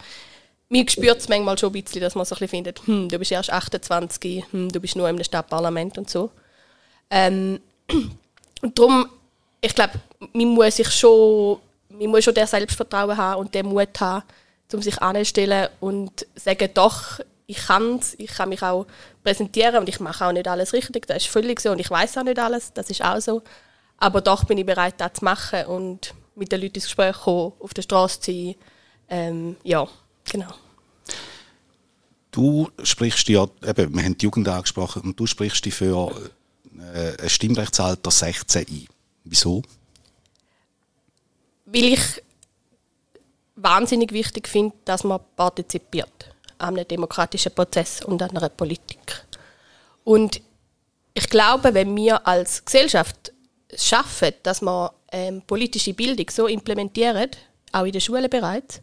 mir 0.74 0.90
spürt 0.90 1.20
es 1.20 1.30
manchmal 1.30 1.56
schon 1.56 1.70
ein 1.70 1.84
bisschen, 1.84 2.02
dass 2.02 2.16
man 2.16 2.26
so 2.26 2.34
ein 2.34 2.40
bisschen 2.40 2.50
findet, 2.50 2.88
hm, 2.88 3.08
du 3.08 3.20
bist 3.20 3.32
erst 3.32 3.52
28, 3.52 4.44
hm, 4.52 4.72
du 4.72 4.80
bist 4.80 4.96
nur 4.96 5.08
im 5.08 5.24
Stadtparlament 5.24 6.00
und 6.00 6.10
so. 6.10 6.32
Ähm, 7.12 7.60
und 8.64 8.80
darum, 8.80 9.08
ich 9.62 9.76
glaube, 9.76 9.94
man 10.34 10.48
muss 10.48 10.78
sich 10.78 10.90
schon, 10.90 11.60
man 11.90 12.08
muss 12.08 12.24
schon 12.24 12.34
der 12.34 12.48
Selbstvertrauen 12.48 13.16
haben 13.16 13.42
und 13.42 13.54
den 13.54 13.68
Mut 13.68 14.00
haben, 14.00 14.24
um 14.74 14.82
sich 14.82 15.00
anzustellen 15.00 15.70
und 15.80 16.26
sagen, 16.34 16.68
doch, 16.74 17.20
ich 17.46 17.58
kann 17.58 17.98
es, 17.98 18.16
ich 18.18 18.32
kann 18.32 18.50
mich 18.50 18.64
auch 18.64 18.88
präsentieren 19.24 19.76
und 19.76 19.90
ich 19.90 20.00
mache 20.00 20.26
auch 20.26 20.32
nicht 20.32 20.48
alles 20.48 20.74
richtig, 20.74 21.06
das 21.06 21.18
ist 21.18 21.28
völlig 21.28 21.62
so 21.62 21.70
und 21.70 21.78
ich 21.78 21.92
weiß 21.92 22.18
auch 22.18 22.24
nicht 22.24 22.40
alles, 22.40 22.74
das 22.74 22.90
ist 22.90 23.04
auch 23.04 23.20
so. 23.20 23.44
Aber 24.00 24.22
doch 24.22 24.46
bin 24.46 24.58
ich 24.58 24.66
bereit, 24.66 24.96
das 24.98 25.14
zu 25.14 25.24
machen 25.24 25.68
und 25.68 26.16
mit 26.34 26.52
den 26.52 26.62
Leuten 26.62 26.74
ins 26.74 26.86
Gespräch 26.86 27.16
kommen, 27.16 27.54
auf 27.60 27.76
der 27.76 27.84
Straße 27.84 28.20
zu 28.20 28.32
sein. 28.32 28.56
Ähm, 29.08 29.56
ja, 29.64 29.88
genau. 30.32 30.63
Du 32.34 32.68
sprichst 32.82 33.30
ja, 33.30 33.48
eben, 33.64 33.96
wir 33.96 34.04
haben 34.04 34.18
die 34.18 34.26
Jugend 34.26 34.48
angesprochen, 34.50 35.04
und 35.04 35.20
du 35.20 35.28
sprichst 35.28 35.64
dich 35.66 35.76
für 35.76 36.12
äh, 36.96 37.22
ein 37.22 37.30
Stimmrechtsalter 37.30 38.10
16 38.10 38.66
ein. 38.68 38.88
Wieso? 39.24 39.62
Weil 41.66 41.94
ich 41.94 42.24
wahnsinnig 43.56 44.12
wichtig 44.12 44.48
finde, 44.48 44.76
dass 44.84 45.04
man 45.04 45.20
partizipiert 45.36 46.34
an 46.58 46.76
einem 46.76 46.88
demokratischen 46.88 47.54
Prozess 47.54 48.04
und 48.04 48.22
an 48.24 48.36
einer 48.36 48.50
Politik. 48.50 49.26
Und 50.04 50.42
ich 51.14 51.30
glaube, 51.30 51.76
wenn 51.76 51.96
wir 51.96 52.28
als 52.28 52.66
Gesellschaft 52.66 53.32
es 53.68 53.88
schaffen, 53.88 54.34
dass 54.42 54.62
wir 54.64 54.92
ähm, 55.12 55.44
politische 55.46 55.94
Bildung 55.94 56.30
so 56.32 56.48
implementieren, 56.48 57.30
auch 57.72 57.86
in 57.86 57.92
den 57.92 58.02
Schulen 58.02 58.30
bereits, 58.30 58.82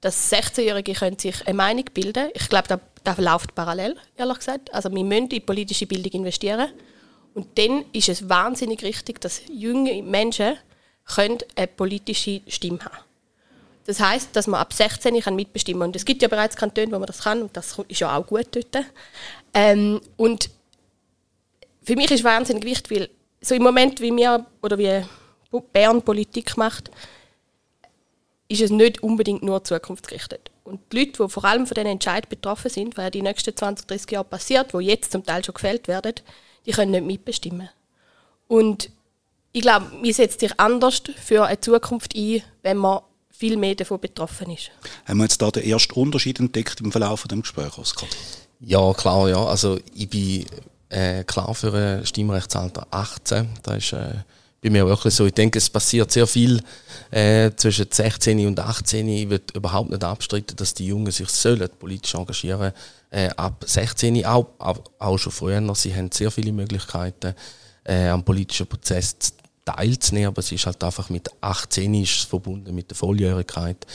dass 0.00 0.32
16-Jährige 0.32 0.92
können 0.92 1.18
sich 1.18 1.46
eine 1.46 1.54
Meinung 1.54 1.84
bilden 1.92 2.30
Ich 2.34 2.48
glaube, 2.48 2.68
das, 2.68 2.80
das 3.02 3.18
läuft 3.18 3.54
parallel, 3.54 3.96
ehrlich 4.16 4.38
gesagt. 4.38 4.72
Also 4.74 4.94
wir 4.94 5.04
müssen 5.04 5.28
in 5.28 5.44
politische 5.44 5.86
Bildung 5.86 6.12
investieren. 6.12 6.68
Und 7.34 7.58
dann 7.58 7.84
ist 7.92 8.08
es 8.08 8.28
wahnsinnig 8.28 8.82
richtig, 8.82 9.20
dass 9.20 9.42
junge 9.48 10.02
Menschen 10.02 10.56
können 11.04 11.38
eine 11.56 11.66
politische 11.66 12.40
Stimme 12.46 12.78
haben 12.84 12.96
Das 13.86 14.00
heißt, 14.00 14.34
dass 14.34 14.46
man 14.46 14.60
ab 14.60 14.72
16 14.72 15.20
kann 15.20 15.36
mitbestimmen 15.36 15.80
kann. 15.80 15.88
Und 15.90 15.96
es 15.96 16.04
gibt 16.04 16.22
ja 16.22 16.28
bereits 16.28 16.56
Kantone, 16.56 16.92
wo 16.92 16.98
man 16.98 17.06
das 17.06 17.22
kann, 17.22 17.42
und 17.42 17.56
das 17.56 17.76
ist 17.88 18.00
ja 18.00 18.16
auch 18.16 18.26
gut 18.26 18.46
dort. 18.52 18.86
Ähm, 19.52 20.00
und 20.16 20.50
für 21.82 21.96
mich 21.96 22.10
ist 22.10 22.24
wahnsinnig 22.24 22.64
wichtig, 22.64 22.90
weil 22.90 23.10
so 23.40 23.54
im 23.54 23.62
Moment, 23.62 24.00
wie 24.00 24.14
wir 24.14 24.46
oder 24.62 24.78
wie 24.78 25.04
Bern 25.72 26.02
Politik 26.02 26.56
macht, 26.56 26.90
ist 28.48 28.60
es 28.60 28.70
nicht 28.70 29.02
unbedingt 29.02 29.42
nur 29.42 29.64
zukunftsgerichtet. 29.64 30.50
Und 30.64 30.80
die 30.92 30.98
Leute, 30.98 31.22
die 31.22 31.28
vor 31.28 31.44
allem 31.44 31.66
von 31.66 31.74
diesen 31.74 31.88
Entscheidungen 31.88 32.30
betroffen 32.30 32.70
sind, 32.70 32.96
weil 32.96 33.10
die 33.10 33.22
nächsten 33.22 33.56
20, 33.56 33.86
30 33.86 34.10
Jahre 34.10 34.24
passiert, 34.24 34.74
wo 34.74 34.80
jetzt 34.80 35.12
zum 35.12 35.24
Teil 35.24 35.44
schon 35.44 35.54
gefällt 35.54 35.88
werden, 35.88 36.14
die 36.66 36.72
können 36.72 36.92
nicht 36.92 37.04
mitbestimmen. 37.04 37.68
Und 38.48 38.90
ich 39.52 39.62
glaube, 39.62 39.86
man 40.02 40.12
setzt 40.12 40.40
sich 40.40 40.58
anders 40.58 41.02
für 41.16 41.46
eine 41.46 41.60
Zukunft 41.60 42.14
ein, 42.16 42.42
wenn 42.62 42.76
man 42.76 43.00
viel 43.30 43.56
mehr 43.56 43.74
davon 43.74 44.00
betroffen 44.00 44.50
ist. 44.50 44.70
Haben 45.06 45.18
wir 45.18 45.24
jetzt 45.24 45.40
da 45.42 45.50
den 45.50 45.64
ersten 45.64 45.94
Unterschied 45.94 46.40
entdeckt 46.40 46.80
im 46.80 46.92
Verlauf 46.92 47.26
des 47.26 47.40
Gesprächs, 47.40 47.78
Oskar? 47.78 48.08
Ja, 48.60 48.92
klar, 48.94 49.28
ja. 49.28 49.44
Also 49.44 49.78
ich 49.94 50.08
bin 50.08 50.46
äh, 50.88 51.24
klar 51.24 51.54
für 51.54 51.74
ein 51.74 52.06
Stimmrechtsalter 52.06 52.86
18. 52.90 53.48
Das 53.62 53.76
ist 53.76 53.92
äh, 53.92 54.14
bei 54.64 54.70
mir 54.70 54.86
wirklich 54.86 55.14
so. 55.14 55.26
Ich 55.26 55.34
denke, 55.34 55.58
es 55.58 55.68
passiert 55.68 56.10
sehr 56.10 56.26
viel 56.26 56.62
äh, 57.10 57.50
zwischen 57.54 57.86
16 57.90 58.46
und 58.46 58.58
18. 58.58 59.06
Ich 59.08 59.28
will 59.28 59.42
überhaupt 59.52 59.90
nicht 59.90 60.02
abstreiten, 60.02 60.56
dass 60.56 60.72
die 60.72 60.86
Jungen 60.86 61.12
sich 61.12 61.28
sollen 61.28 61.68
politisch 61.78 62.14
engagieren 62.14 62.72
äh, 63.10 63.28
ab 63.36 63.62
16, 63.66 64.24
auch, 64.24 64.46
auch 64.98 65.18
schon 65.18 65.32
früher. 65.32 65.74
Sie 65.74 65.94
haben 65.94 66.10
sehr 66.10 66.30
viele 66.30 66.50
Möglichkeiten, 66.52 67.34
äh, 67.84 68.08
am 68.08 68.24
politischen 68.24 68.66
Prozess 68.66 69.16
teilzunehmen, 69.66 70.28
aber 70.28 70.40
es 70.40 70.50
ist 70.50 70.66
halt 70.66 70.82
einfach 70.82 71.10
mit 71.10 71.30
18 71.40 71.94
ist 71.94 72.22
verbunden 72.22 72.74
mit 72.74 72.90
der 72.90 72.96
Volljährigkeit, 72.96 73.86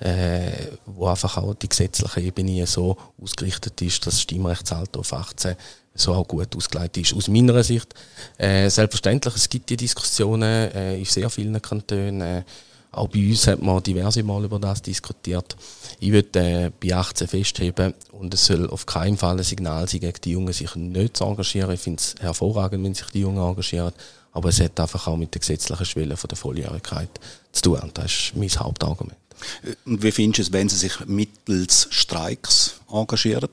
äh, 0.00 0.50
wo 0.86 1.06
einfach 1.06 1.38
auch 1.38 1.54
die 1.54 1.68
gesetzliche 1.68 2.20
Ebene 2.20 2.66
so 2.66 2.96
ausgerichtet 3.20 3.80
ist, 3.82 4.06
dass 4.06 4.14
das 4.14 4.22
Stimmrechtsalter 4.22 5.00
auf 5.00 5.12
18 5.12 5.56
so 6.00 6.14
auch 6.14 6.26
gut 6.26 6.54
ausgeleitet 6.56 7.04
ist. 7.04 7.14
Aus 7.14 7.28
meiner 7.28 7.62
Sicht, 7.62 7.94
äh, 8.38 8.68
selbstverständlich, 8.68 9.34
es 9.34 9.48
gibt 9.48 9.68
die 9.70 9.76
Diskussionen 9.76 10.70
äh, 10.72 10.98
in 10.98 11.04
sehr 11.04 11.30
vielen 11.30 11.60
Kantonen, 11.60 12.20
äh, 12.20 12.42
auch 12.90 13.08
bei 13.08 13.28
uns 13.28 13.46
hat 13.46 13.60
man 13.60 13.82
diverse 13.82 14.22
Mal 14.22 14.44
über 14.44 14.58
das 14.58 14.80
diskutiert. 14.80 15.56
Ich 16.00 16.10
würde 16.10 16.40
äh, 16.40 16.70
bei 16.80 16.94
18 16.94 17.28
festheben 17.28 17.94
und 18.12 18.32
es 18.32 18.46
soll 18.46 18.68
auf 18.70 18.86
keinen 18.86 19.18
Fall 19.18 19.36
ein 19.36 19.44
Signal 19.44 19.86
sein, 19.88 20.00
gegen 20.00 20.20
die 20.24 20.30
Jungen 20.32 20.52
sich 20.52 20.74
nicht 20.74 21.16
zu 21.16 21.24
engagieren. 21.24 21.70
Ich 21.72 21.80
finde 21.80 22.00
es 22.00 22.14
hervorragend, 22.18 22.84
wenn 22.84 22.94
sich 22.94 23.08
die 23.10 23.20
Jungen 23.20 23.46
engagieren. 23.46 23.92
Aber 24.32 24.48
es 24.48 24.60
hat 24.60 24.78
einfach 24.80 25.06
auch 25.06 25.16
mit 25.16 25.34
der 25.34 25.40
gesetzlichen 25.40 25.84
Schwelle 25.84 26.16
von 26.16 26.28
der 26.28 26.38
Volljährigkeit 26.38 27.10
zu 27.52 27.62
tun. 27.62 27.80
Und 27.80 27.98
das 27.98 28.06
ist 28.06 28.36
mein 28.36 28.48
Hauptargument. 28.48 29.16
Und 29.84 30.02
wie 30.02 30.12
findest 30.12 30.38
du 30.38 30.42
es, 30.42 30.52
wenn 30.52 30.68
sie 30.68 30.76
sich 30.76 31.06
mittels 31.06 31.88
Streiks 31.90 32.80
engagieren? 32.90 33.50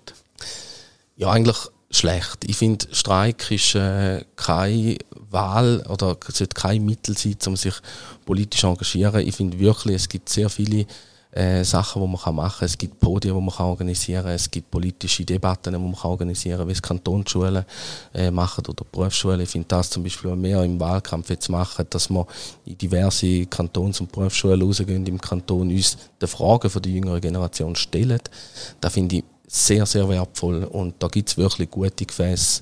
Ja, 1.18 1.32
eigentlich 1.32 1.58
schlecht. 1.90 2.46
Ich 2.46 2.58
finde, 2.58 2.88
Streik 2.92 3.52
ist 3.52 3.76
äh, 3.76 4.24
keine 4.36 4.98
Wahl 5.30 5.86
oder 5.90 6.18
sollte 6.28 6.54
kein 6.54 6.86
Mittel 6.86 7.18
sein, 7.18 7.38
um 7.46 7.56
sich 7.56 7.76
politisch 8.26 8.62
zu 8.62 8.68
engagieren. 8.68 9.28
Ich 9.28 9.36
finde 9.36 9.60
wirklich, 9.60 9.96
es 9.96 10.10
gibt 10.10 10.30
sehr 10.30 10.50
viele 10.50 10.86
äh, 11.36 11.64
Sachen, 11.64 12.02
die 12.02 12.08
man 12.08 12.36
machen 12.36 12.60
kann. 12.60 12.66
Es 12.66 12.78
gibt 12.78 13.00
Podien, 13.00 13.36
die 13.36 13.42
man 13.42 13.54
organisieren 13.54 14.24
kann. 14.24 14.34
Es 14.34 14.50
gibt 14.50 14.72
politische 14.72 15.26
Debatten, 15.26 15.74
die 15.74 15.80
man 15.80 15.94
organisieren 15.94 16.60
kann, 16.60 16.68
wie 16.68 16.72
es 16.72 16.82
Kantonsschulen 16.82 17.66
äh, 18.14 18.32
machen 18.32 18.66
oder 18.68 18.86
Berufsschulen. 18.90 19.42
Ich 19.42 19.50
finde 19.50 19.68
das 19.68 19.90
zum 19.90 20.04
Beispiel 20.04 20.36
mehr 20.36 20.64
im 20.64 20.80
Wahlkampf 20.80 21.30
jetzt 21.30 21.50
machen, 21.50 21.86
dass 21.90 22.10
wir 22.10 22.26
in 22.66 22.78
diverse 22.78 23.46
Kantons- 23.46 24.00
und 24.00 24.12
Berufsschulen 24.12 24.62
rausgehen 24.62 25.06
im 25.06 25.20
Kanton, 25.20 25.70
uns 25.70 25.98
die 26.22 26.28
Fragen 26.28 26.72
der 26.82 26.92
jüngeren 26.92 27.22
Generation 27.22 27.76
stellen. 27.76 28.22
Da 28.80 28.90
finde 28.90 29.18
ich 29.18 29.24
sehr, 29.56 29.86
sehr 29.86 30.08
wertvoll 30.10 30.66
und 30.66 30.96
da 31.00 31.08
gibt 31.08 31.30
es 31.30 31.38
wirklich 31.38 31.72
gute 31.72 32.06
Gefäße. 32.06 32.62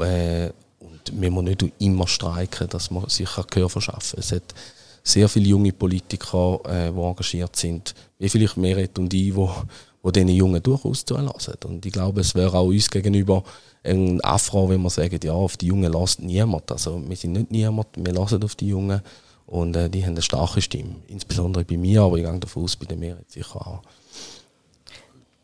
Äh, 0.00 0.50
und 0.78 1.12
wir 1.12 1.30
müssen 1.30 1.44
nicht 1.44 1.64
immer 1.78 2.06
streiken, 2.06 2.68
dass 2.68 2.90
man 2.90 3.08
sich 3.08 3.28
Gehör 3.50 3.68
verschaffen 3.68 4.16
kann. 4.16 4.20
Es 4.20 4.32
hat 4.32 4.54
sehr 5.02 5.28
viele 5.28 5.48
junge 5.48 5.72
Politiker, 5.72 6.60
äh, 6.64 6.90
die 6.90 6.98
engagiert 6.98 7.56
sind, 7.56 7.94
wie 8.18 8.28
vielleicht 8.28 8.56
Meret 8.56 8.98
und 8.98 9.12
ich, 9.12 9.34
wo, 9.36 9.50
wo 10.02 10.10
diesen 10.10 10.28
Jungen 10.30 10.62
durchaus 10.62 11.04
zulassen. 11.04 11.54
Und 11.64 11.84
ich 11.84 11.92
glaube, 11.92 12.22
es 12.22 12.34
wäre 12.34 12.56
auch 12.56 12.68
uns 12.68 12.88
gegenüber 12.90 13.44
ein 13.84 14.22
Afro, 14.24 14.68
wenn 14.70 14.80
wir 14.80 14.90
sagen, 14.90 15.20
ja, 15.22 15.32
auf 15.32 15.58
die 15.58 15.66
Jungen 15.66 15.92
lasst 15.92 16.20
niemand. 16.20 16.72
Also 16.72 17.02
wir 17.06 17.16
sind 17.16 17.32
nicht 17.32 17.50
niemand, 17.50 17.88
wir 17.96 18.14
lassen 18.14 18.42
auf 18.42 18.54
die 18.54 18.68
Jungen 18.68 19.02
und 19.46 19.76
äh, 19.76 19.90
die 19.90 20.02
haben 20.04 20.12
eine 20.12 20.22
starke 20.22 20.62
Stimme. 20.62 20.96
Insbesondere 21.08 21.64
bei 21.64 21.76
mir, 21.76 22.02
aber 22.02 22.16
ich 22.16 22.24
gehe 22.24 22.38
davon 22.38 22.64
aus, 22.64 22.76
bei 22.76 22.86
der 22.86 22.96
Mehrheit 22.96 23.30
sicher 23.30 23.56
auch. 23.56 23.82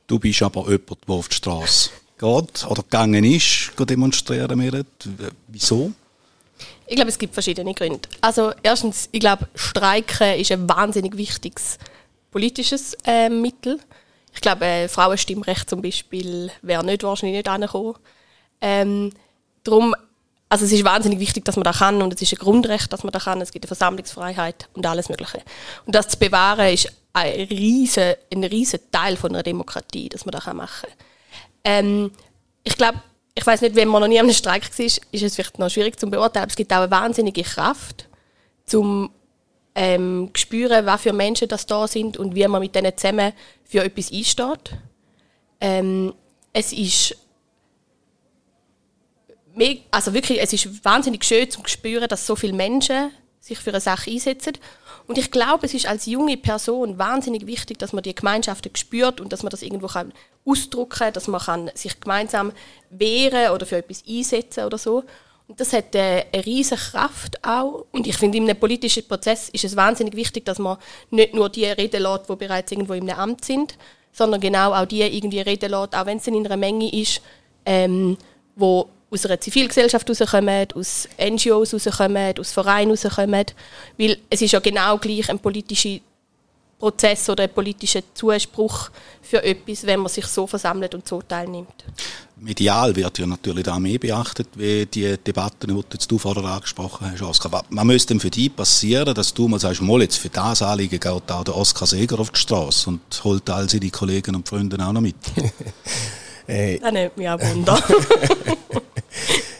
Du 0.07 0.19
bist 0.19 0.43
aber 0.43 0.63
jemand, 0.71 1.09
der 1.09 1.15
auf 1.15 1.29
die 1.29 1.35
Straße 1.35 1.91
geht 2.19 2.67
oder 2.69 2.83
gegangen 2.83 3.25
ist, 3.25 3.73
demonstrieren, 3.79 4.57
Meret. 4.57 4.87
Wieso? 5.49 5.93
Ich 6.87 6.95
glaube, 6.95 7.11
es 7.11 7.19
gibt 7.19 7.35
verschiedene 7.35 7.75
Gründe. 7.75 8.09
Also 8.21 8.53
erstens, 8.63 9.09
ich 9.11 9.21
glaube, 9.21 9.49
Streiken 9.55 10.39
ist 10.39 10.53
ein 10.53 10.69
wahnsinnig 10.69 11.17
wichtiges 11.17 11.79
politisches 12.31 12.97
äh, 13.05 13.29
Mittel. 13.29 13.81
Ich 14.33 14.41
glaube, 14.41 14.65
äh, 14.65 14.89
Frauenstimmrecht 14.89 15.69
zum 15.69 15.83
Beispiel 15.83 16.51
wäre 16.63 16.85
nicht 16.85 17.03
wahrscheinlich 17.03 17.39
nicht 17.39 17.49
angekommen. 17.49 17.95
Ähm, 18.61 19.13
darum, 19.65 19.95
also 20.49 20.65
es 20.65 20.73
ist 20.73 20.85
wahnsinnig 20.85 21.19
wichtig, 21.19 21.45
dass 21.45 21.57
man 21.57 21.65
das 21.65 21.79
kann 21.79 22.01
und 22.01 22.15
es 22.15 22.23
ist 22.23 22.35
ein 22.35 22.39
Grundrecht, 22.39 22.93
dass 22.93 23.03
man 23.03 23.13
das 23.13 23.25
kann. 23.25 23.41
Es 23.41 23.51
gibt 23.53 23.65
eine 23.65 23.69
Versammlungsfreiheit 23.69 24.69
und 24.75 24.87
alles 24.87 25.09
Mögliche. 25.09 25.43
Und 25.87 25.95
das 25.95 26.09
zu 26.09 26.19
bewahren 26.19 26.73
ist 26.73 26.93
ein 27.17 27.47
riesen, 27.49 28.15
ein 28.31 28.45
riesen 28.45 28.81
Teil 28.93 29.17
von 29.17 29.31
einer 29.31 29.43
Demokratie, 29.43 30.09
dass 30.11 30.27
man 30.27 30.33
das 30.33 30.45
machen 30.53 30.89
kann. 30.89 30.99
Ähm, 31.65 32.11
ich 32.63 32.77
glaube, 32.77 33.01
ich 33.35 33.47
weiß 33.47 33.63
nicht, 33.63 33.75
wenn 33.75 33.89
man 33.89 34.03
noch 34.03 34.09
nie 34.09 34.19
einem 34.19 34.33
Streik 34.33 34.79
war, 34.79 34.85
ist 34.85 35.01
es 35.13 35.35
vielleicht 35.35 35.59
noch 35.59 35.71
schwierig 35.71 35.99
zu 35.99 36.11
beurteilen, 36.11 36.43
aber 36.43 36.51
es 36.51 36.57
gibt 36.57 36.73
auch 36.73 36.79
eine 36.79 36.91
wahnsinnige 36.91 37.43
Kraft, 37.43 38.07
zum 38.67 39.11
ähm, 39.75 40.31
spüren, 40.35 40.85
was 40.85 41.03
für 41.03 41.13
Menschen 41.13 41.49
das 41.49 41.67
da 41.67 41.87
sind 41.87 42.19
und 42.19 42.35
wie 42.35 42.47
man 42.49 42.61
mit 42.61 42.75
denen 42.75 42.97
zusammen 42.97 43.33
für 43.65 43.85
etwas 43.85 44.13
einsteht. 44.13 44.73
Ähm, 45.61 46.15
es 46.53 46.73
ist 46.73 47.17
also 49.91 50.13
wirklich, 50.13 50.43
es 50.43 50.53
ist 50.53 50.85
wahnsinnig 50.85 51.25
schön 51.25 51.51
zu 51.51 51.61
spüren, 51.65 52.09
dass 52.09 52.27
so 52.27 52.37
viele 52.37 52.53
Menschen 52.53 53.11
sich 53.41 53.59
für 53.59 53.71
eine 53.71 53.81
Sache 53.81 54.11
einsetzen 54.11 54.59
und 55.07 55.19
ich 55.19 55.31
glaube, 55.31 55.67
es 55.67 55.75
ist 55.75 55.87
als 55.87 56.07
junge 56.07 56.37
Person 56.37 56.99
wahnsinnig 56.99 57.47
wichtig, 57.47 57.79
dass 57.79 57.93
man 57.93 58.03
die 58.03 58.15
Gemeinschaften 58.15 58.75
spürt 58.75 59.21
und 59.21 59.33
dass 59.33 59.43
man 59.43 59.51
das 59.51 59.63
irgendwo 59.63 59.87
kann 59.87 60.13
ausdrücken 60.45 60.99
kann, 60.99 61.13
dass 61.13 61.29
man 61.29 61.41
kann 61.41 61.71
sich 61.75 62.01
gemeinsam 62.01 62.53
wehren 62.91 63.53
oder 63.53 63.67
für 63.67 63.77
etwas 63.77 64.03
einsetzen 64.09 64.65
oder 64.65 64.79
so. 64.79 65.05
Und 65.49 65.61
das 65.61 65.73
hat 65.73 65.95
äh, 65.95 66.25
eine 66.33 66.45
riesige 66.45 66.81
Kraft 66.81 67.45
auch. 67.45 67.87
Und 67.93 68.07
ich 68.07 68.17
finde, 68.17 68.39
in 68.39 68.45
einem 68.45 68.59
politischen 68.59 69.07
Prozess 69.07 69.49
ist 69.51 69.65
es 69.65 69.77
wahnsinnig 69.77 70.17
wichtig, 70.17 70.45
dass 70.45 70.59
man 70.59 70.79
nicht 71.11 71.35
nur 71.35 71.49
die 71.51 71.67
reden 71.67 72.03
lässt, 72.03 72.29
die 72.29 72.37
bereits 72.37 72.73
irgendwo 72.73 72.95
im 72.95 73.09
Amt 73.11 73.45
sind, 73.45 73.79
sondern 74.13 74.41
genau 74.41 74.73
auch 74.73 74.87
die 74.87 75.03
irgendwie 75.03 75.41
reden 75.41 75.71
lässt, 75.71 75.95
auch 75.95 76.07
wenn 76.07 76.19
es 76.19 76.27
in 76.27 76.45
einer 76.45 76.57
Menge 76.57 76.93
ist, 76.93 77.21
ähm, 77.65 78.17
wo 78.57 78.89
aus 79.11 79.27
einer 79.27 79.41
Zivilgesellschaft 79.41 80.09
rauskommen, 80.09 80.67
aus 80.75 81.09
NGOs 81.19 81.75
rauskommen, 81.75 82.39
aus 82.39 82.53
Vereinen 82.53 82.91
rauskommen. 82.91 83.47
Weil 83.99 84.19
es 84.29 84.43
ist 84.43 84.53
ja 84.53 84.61
genau 84.61 84.99
gleich 84.99 85.29
ein 85.31 85.39
politischer 85.39 86.01
Prozess 86.79 87.31
oder 87.31 87.45
ein 87.45 87.51
politischer 87.51 88.03
Zuspruch 88.13 88.91
für 89.23 89.43
etwas, 89.43 89.87
wenn 89.87 90.01
man 90.01 90.09
sich 90.09 90.27
so 90.27 90.47
versammelt 90.47 90.95
und 90.95 91.09
so 91.09 91.23
teilnimmt. 91.23 91.85
Medial 92.39 92.95
wird 92.95 93.19
ja 93.19 93.27
natürlich 93.27 93.65
da 93.65 93.79
mehr 93.79 93.99
beachtet, 93.99 94.49
wie 94.57 94.85
die 94.85 95.17
Debatten, 95.17 95.75
die 95.75 96.07
du 96.07 96.19
vorher 96.19 96.45
angesprochen 96.45 97.11
hast, 97.11 97.23
Oskar. 97.23 97.65
Was 97.71 97.85
müsste 97.85 98.21
für 98.21 98.29
dich 98.29 98.55
passieren, 98.55 99.15
dass 99.15 99.33
du 99.33 99.49
mal 99.49 99.59
sagst, 99.59 99.81
mal 99.81 100.03
jetzt 100.03 100.19
für 100.19 100.29
das 100.29 100.61
Anliegen 100.61 101.01
geht 101.01 101.31
auch 101.31 101.45
der 101.45 101.57
Oskar 101.57 101.87
Seger 101.87 102.21
auf 102.21 102.31
die 102.31 102.39
Straße 102.39 102.91
und 102.91 103.01
holt 103.25 103.49
all 103.49 103.71
seine 103.71 103.89
Kollegen 103.89 104.35
und 104.35 104.47
Freunde 104.47 104.77
auch 104.85 104.93
noch 104.93 105.01
mit? 105.01 105.17
Hey. 106.47 106.79
Das 106.83 106.93
nimmt 106.93 107.17
mich 107.17 107.29
auch 107.29 107.41
Wunder. 107.41 107.83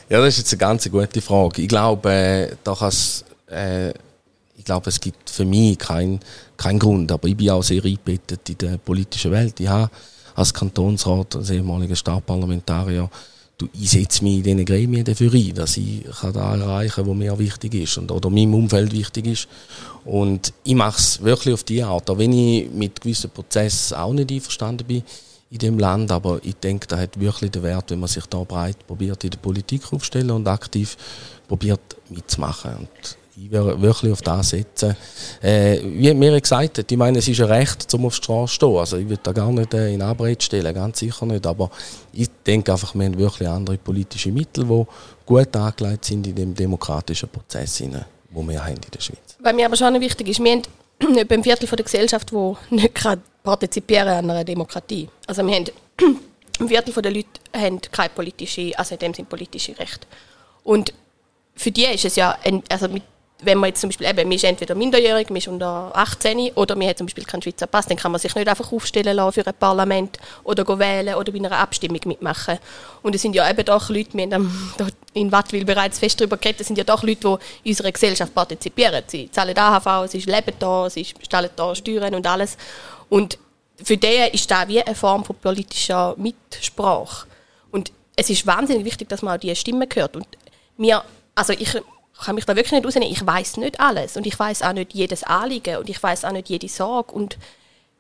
Ja, 0.09 0.21
das 0.21 0.35
ist 0.35 0.39
jetzt 0.39 0.53
eine 0.53 0.59
ganz 0.59 0.91
gute 0.91 1.21
Frage. 1.21 1.63
Ich 1.63 1.69
glaube, 1.69 2.11
äh, 2.11 2.57
da 2.63 2.91
äh, 3.49 3.93
ich 4.57 4.65
glaube, 4.65 4.89
es 4.89 5.01
gibt 5.01 5.29
für 5.29 5.45
mich 5.45 5.79
keinen 5.79 6.21
kein 6.57 6.79
Grund, 6.79 7.11
aber 7.13 7.29
ich 7.29 7.37
bin 7.37 7.51
auch 7.51 7.63
sehr 7.63 7.85
eingebettet 7.85 8.49
in 8.49 8.59
der 8.59 8.79
politischen 8.79 9.31
Welt. 9.31 9.59
Ich 9.61 9.69
habe 9.69 9.91
als 10.35 10.55
Kantonsrat, 10.55 11.37
als 11.37 11.51
ehemaliger 11.51 11.97
Stadtparlamentarier, 11.97 13.11
du, 13.59 13.69
ich 13.73 13.91
setze 13.91 14.23
mich 14.23 14.39
in 14.39 14.43
diesen 14.43 14.65
Gremien 14.65 15.05
dafür 15.05 15.33
ein, 15.33 15.55
dass 15.55 15.77
ich 15.77 16.05
da 16.21 16.55
erreichen 16.55 16.95
kann, 16.95 17.09
was 17.09 17.17
mir 17.17 17.39
wichtig 17.39 17.75
ist 17.75 17.99
und, 17.99 18.11
oder 18.11 18.31
meinem 18.31 18.55
Umfeld 18.55 18.93
wichtig 18.93 19.27
ist. 19.27 19.49
Und 20.05 20.53
ich 20.65 20.75
mache 20.75 20.99
es 20.99 21.23
wirklich 21.23 21.55
auf 21.55 21.65
die 21.65 21.83
Art, 21.83 22.09
auch 22.11 22.19
wenn 22.19 22.33
ich 22.33 22.71
mit 22.71 23.01
gewissen 23.01 23.31
Prozessen 23.31 23.97
auch 23.97 24.13
nicht 24.13 24.31
einverstanden 24.31 24.87
bin 24.87 25.03
in 25.51 25.59
dem 25.59 25.79
Land, 25.79 26.11
aber 26.11 26.41
ich 26.43 26.57
denke, 26.57 26.87
da 26.87 26.99
hat 26.99 27.19
wirklich 27.21 27.51
den 27.51 27.63
Wert, 27.63 27.91
wenn 27.91 28.01
man 28.01 28.09
sich 28.09 28.27
da 28.27 28.39
breit 28.43 28.85
probiert 28.87 29.23
in 29.25 29.31
der 29.31 29.39
Politik 29.39 29.93
aufstellen 29.93 30.31
und 30.33 30.49
aktiv 30.49 30.97
probiert 31.47 31.81
mitzumachen. 32.09 32.77
Und 32.77 33.17
ich 33.37 33.51
werde 33.51 33.81
wirklich 33.81 34.13
auf 34.13 34.23
das 34.23 34.51
setzen. 34.51 34.97
Äh, 35.43 35.81
wie 35.83 36.13
mir 36.15 36.41
gesagt 36.41 36.79
hat, 36.79 36.91
ich 36.91 36.99
meine, 36.99 37.19
es 37.19 37.29
ist 37.29 37.41
ein 37.41 37.47
Recht, 37.47 37.83
zum 37.83 38.07
auf 38.07 38.17
die 38.17 38.25
Straße 38.25 38.51
zu 38.51 38.55
stehen. 38.55 38.77
Also 38.77 38.97
ich 38.97 39.09
würde 39.09 39.21
da 39.23 39.33
gar 39.33 39.53
nicht 39.53 39.75
äh, 39.75 39.93
in 39.93 40.03
Abrede 40.03 40.43
stellen, 40.43 40.75
ganz 40.75 40.99
sicher 40.99 41.27
nicht. 41.27 41.47
Aber 41.47 41.71
ich 42.13 42.29
denke 42.47 42.73
einfach, 42.73 42.95
wir 42.95 43.05
haben 43.05 43.19
wirklich 43.19 43.49
andere 43.49 43.77
politische 43.77 44.33
Mittel, 44.33 44.65
die 44.65 44.85
gut 45.27 45.55
angelegt 45.55 46.07
sind 46.07 46.27
in 46.27 46.35
dem 46.35 46.55
demokratischen 46.55 47.29
Prozess, 47.29 47.77
den 47.77 47.93
wir 48.31 48.65
haben 48.65 48.75
in 48.75 48.91
der 48.93 49.01
Schweiz. 49.01 49.37
Was 49.39 49.55
mir 49.55 49.67
aber 49.67 49.77
schon 49.77 50.01
wichtig 50.01 50.29
ist, 50.29 50.43
wir 50.43 50.53
haben 50.53 50.63
etwa 51.17 51.35
ein 51.35 51.45
Viertel 51.45 51.69
der 51.69 51.85
Gesellschaft, 51.85 52.31
die 52.31 52.75
nicht 52.75 52.95
gerade 52.95 53.21
partizipieren 53.47 54.09
an 54.09 54.31
einer 54.31 54.45
Demokratie. 54.45 55.09
Also 55.27 55.47
wir 55.47 55.55
haben 55.55 55.65
ein 56.61 56.69
Viertel 56.69 56.93
der 57.01 57.13
Leute 57.13 57.29
haben 57.55 57.81
keine 57.81 58.11
politische, 58.11 58.73
also 58.77 58.95
in 58.95 58.99
dem 58.99 59.15
Sinne 59.15 59.29
politische 59.29 59.79
Rechte. 59.79 60.07
Und 60.65 60.93
für 61.55 61.71
die 61.71 61.85
ist 61.85 62.05
es 62.05 62.17
ja, 62.17 62.37
ein, 62.45 62.63
also 62.69 62.89
mit 62.89 63.03
wenn 63.43 63.59
man 63.59 63.69
jetzt 63.69 63.81
zum 63.81 63.91
Beispiel, 63.91 64.07
eben, 64.07 64.29
man 64.29 64.33
ist 64.33 64.45
entweder 64.45 64.75
minderjährig, 64.75 65.29
man 65.29 65.37
ist 65.37 65.49
unter 65.49 65.91
18 65.95 66.53
oder 66.55 66.75
man 66.75 66.89
hat 66.89 66.97
zum 66.99 67.07
Beispiel 67.07 67.25
keinen 67.25 67.43
Schweizer 67.43 67.67
Pass, 67.67 67.87
dann 67.87 67.99
kann 67.99 68.11
man 68.11 68.19
sich 68.19 68.35
nicht 68.35 68.49
einfach 68.49 68.73
aufstellen 68.73 69.15
lassen 69.15 69.33
für 69.33 69.47
ein 69.47 69.55
Parlament 69.55 70.19
oder 70.43 70.67
wählen 70.79 71.15
oder 71.15 71.33
bei 71.33 71.39
einer 71.39 71.53
Abstimmung 71.53 72.01
mitmachen. 72.07 72.59
Und 73.03 73.15
es 73.15 73.23
sind 73.23 73.35
ja 73.35 73.49
eben 73.49 73.65
doch 73.65 73.91
Leute, 73.91 74.15
wir 74.15 74.25
haben 74.25 74.73
in 75.13 75.31
Wattwil 75.33 75.67
bereits 75.67 75.99
fest 75.99 76.19
darüber 76.19 76.39
geredet, 76.39 76.63
es 76.63 76.67
sind 76.67 76.79
ja 76.79 76.85
doch 76.85 77.03
Leute, 77.03 77.39
die 77.63 77.69
in 77.69 77.73
unserer 77.73 77.93
Gesellschaft 77.93 78.35
partizipieren. 78.35 79.05
Sie 79.07 79.31
zahlen 79.31 79.57
AHV, 79.57 80.11
sie 80.11 80.21
leben 80.21 80.55
da, 80.59 80.89
sie 80.89 81.05
stellen 81.05 81.51
da 81.57 81.75
Steuern 81.75 82.15
und 82.15 82.27
alles. 82.27 82.57
Und 83.09 83.39
für 83.83 83.97
die 83.97 84.29
ist 84.33 84.51
das 84.51 84.69
wie 84.69 84.83
eine 84.83 84.95
Form 84.95 85.25
von 85.25 85.37
politischer 85.37 86.15
Mitsprache. 86.17 87.27
Und 87.71 87.93
es 88.17 88.31
ist 88.31 88.47
wahnsinnig 88.47 88.85
wichtig, 88.85 89.09
dass 89.09 89.23
man 89.23 89.37
auch 89.37 89.41
diese 89.41 89.57
Stimme 89.57 89.87
hört. 89.95 90.17
Und 90.17 90.27
mir, 90.77 91.05
also 91.35 91.53
ich 91.53 91.77
kann 92.19 92.35
mich 92.35 92.47
da 92.47 92.57
wirklich 92.57 92.73
nicht 92.73 92.87
rausnehmen. 92.87 93.13
Ich 93.13 93.27
weiß 93.27 93.59
nicht 93.59 93.81
alles 93.81 94.17
und 94.17 94.27
ich 94.27 94.39
weiß 94.39 94.63
auch 94.63 94.73
nicht 94.73 94.95
jedes 94.95 95.23
Anliegen 95.25 95.77
und 95.77 95.91
ich 95.91 96.03
weiß 96.03 96.25
auch 96.25 96.33
nicht 96.33 96.49
jede 96.49 96.69
Sorge 96.69 97.13
und 97.13 97.37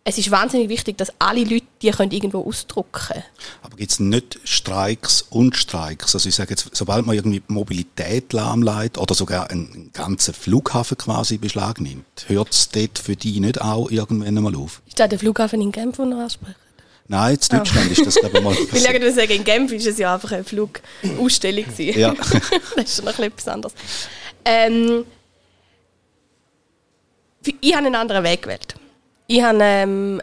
es 0.09 0.19
ist 0.19 0.31
wahnsinnig 0.31 0.69
wichtig, 0.69 0.97
dass 0.99 1.13
alle 1.19 1.43
Leute 1.43 1.67
die 1.83 1.91
können 1.91 2.13
irgendwo 2.13 2.41
ausdrucken 2.45 2.93
können. 2.93 3.25
Aber 3.63 3.77
gibt 3.77 3.91
es 3.91 3.99
nicht 3.99 4.39
Streiks 4.45 5.23
und 5.31 5.57
Streiks? 5.57 6.15
Also 6.15 6.29
ich 6.29 6.35
sage 6.37 6.51
jetzt, 6.51 6.71
sobald 6.75 7.05
man 7.05 7.17
irgendwie 7.17 7.43
Mobilität 7.49 8.33
lahmlegt 8.33 8.99
oder 8.99 9.17
sogar 9.17 9.51
einen 9.51 9.91
ganzen 9.93 10.33
Flughafen 10.33 10.97
quasi 10.97 11.39
beschlagnimmt, 11.39 12.27
hört 12.29 12.53
es 12.53 12.69
dort 12.69 13.01
für 13.01 13.17
die 13.17 13.41
nicht 13.41 13.61
auch 13.61 13.91
irgendwann 13.91 14.29
einmal 14.29 14.55
auf? 14.55 14.81
Ist 14.87 15.01
das 15.01 15.09
der 15.09 15.19
Flughafen 15.19 15.61
in 15.61 15.73
Genf, 15.73 15.97
den 15.97 16.13
er 16.13 16.19
anspricht? 16.19 16.55
Nein, 17.09 17.35
in 17.35 17.59
Deutschland 17.59 17.87
oh. 17.89 17.93
ist 17.93 18.07
das 18.07 18.15
glaube 18.15 18.39
ich 18.39 18.45
mal 18.45 18.55
passiert. 18.71 19.03
Ich 19.03 19.15
sagen, 19.15 19.33
in 19.33 19.45
Genf 19.45 19.73
war 19.73 19.79
es 19.79 19.99
ja 19.99 20.15
einfach 20.15 20.31
eine 20.31 20.45
Flugausstellung. 20.45 21.65
ja. 21.79 22.15
das 22.77 22.85
ist 22.85 22.97
schon 22.97 23.07
noch 23.07 23.19
etwas 23.19 23.49
anderes. 23.49 23.75
Ähm, 24.45 25.05
ich 27.61 27.75
habe 27.75 27.87
einen 27.87 27.97
anderen 27.97 28.23
Weg 28.23 28.43
gewählt. 28.43 28.77
Ich 29.27 29.43
habe, 29.43 29.59
ähm, 29.61 30.23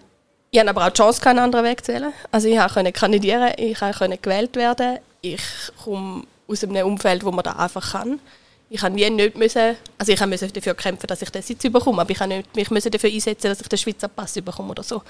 habe 0.55 0.69
aber 0.69 0.85
auch 0.85 0.89
die 0.89 0.97
Chance, 0.97 1.21
keinen 1.21 1.39
anderen 1.39 1.65
Weg 1.65 1.83
zu 1.83 1.93
wählen. 1.93 2.13
Also 2.31 2.47
ich 2.47 2.57
konnte 2.57 2.91
kandidieren, 2.91 3.51
ich 3.57 3.79
konnte 3.79 4.17
gewählt 4.17 4.55
werden. 4.55 4.99
Ich 5.21 5.41
komme 5.83 6.23
aus 6.47 6.63
einem 6.63 6.87
Umfeld, 6.87 7.23
wo 7.23 7.31
man 7.31 7.43
das 7.43 7.57
einfach 7.57 7.91
kann. 7.91 8.19
Ich 8.69 8.81
habe 8.81 8.95
wie 8.95 9.09
nicht 9.09 9.37
müssen, 9.37 9.77
also 9.97 10.11
ich 10.11 10.25
musste 10.25 10.47
dafür 10.47 10.73
kämpfen, 10.73 11.05
dass 11.05 11.21
ich 11.21 11.29
den 11.29 11.43
Sitz 11.43 11.61
bekomme, 11.61 12.01
aber 12.01 12.09
ich 12.09 12.19
musste 12.19 12.73
mich 12.73 12.83
dafür 12.83 13.09
einsetzen, 13.09 13.49
dass 13.49 13.61
ich 13.61 13.67
den 13.67 13.77
Schweizer 13.77 14.07
Pass 14.07 14.33
bekomme 14.33 14.71
oder 14.71 14.81
so. 14.81 15.03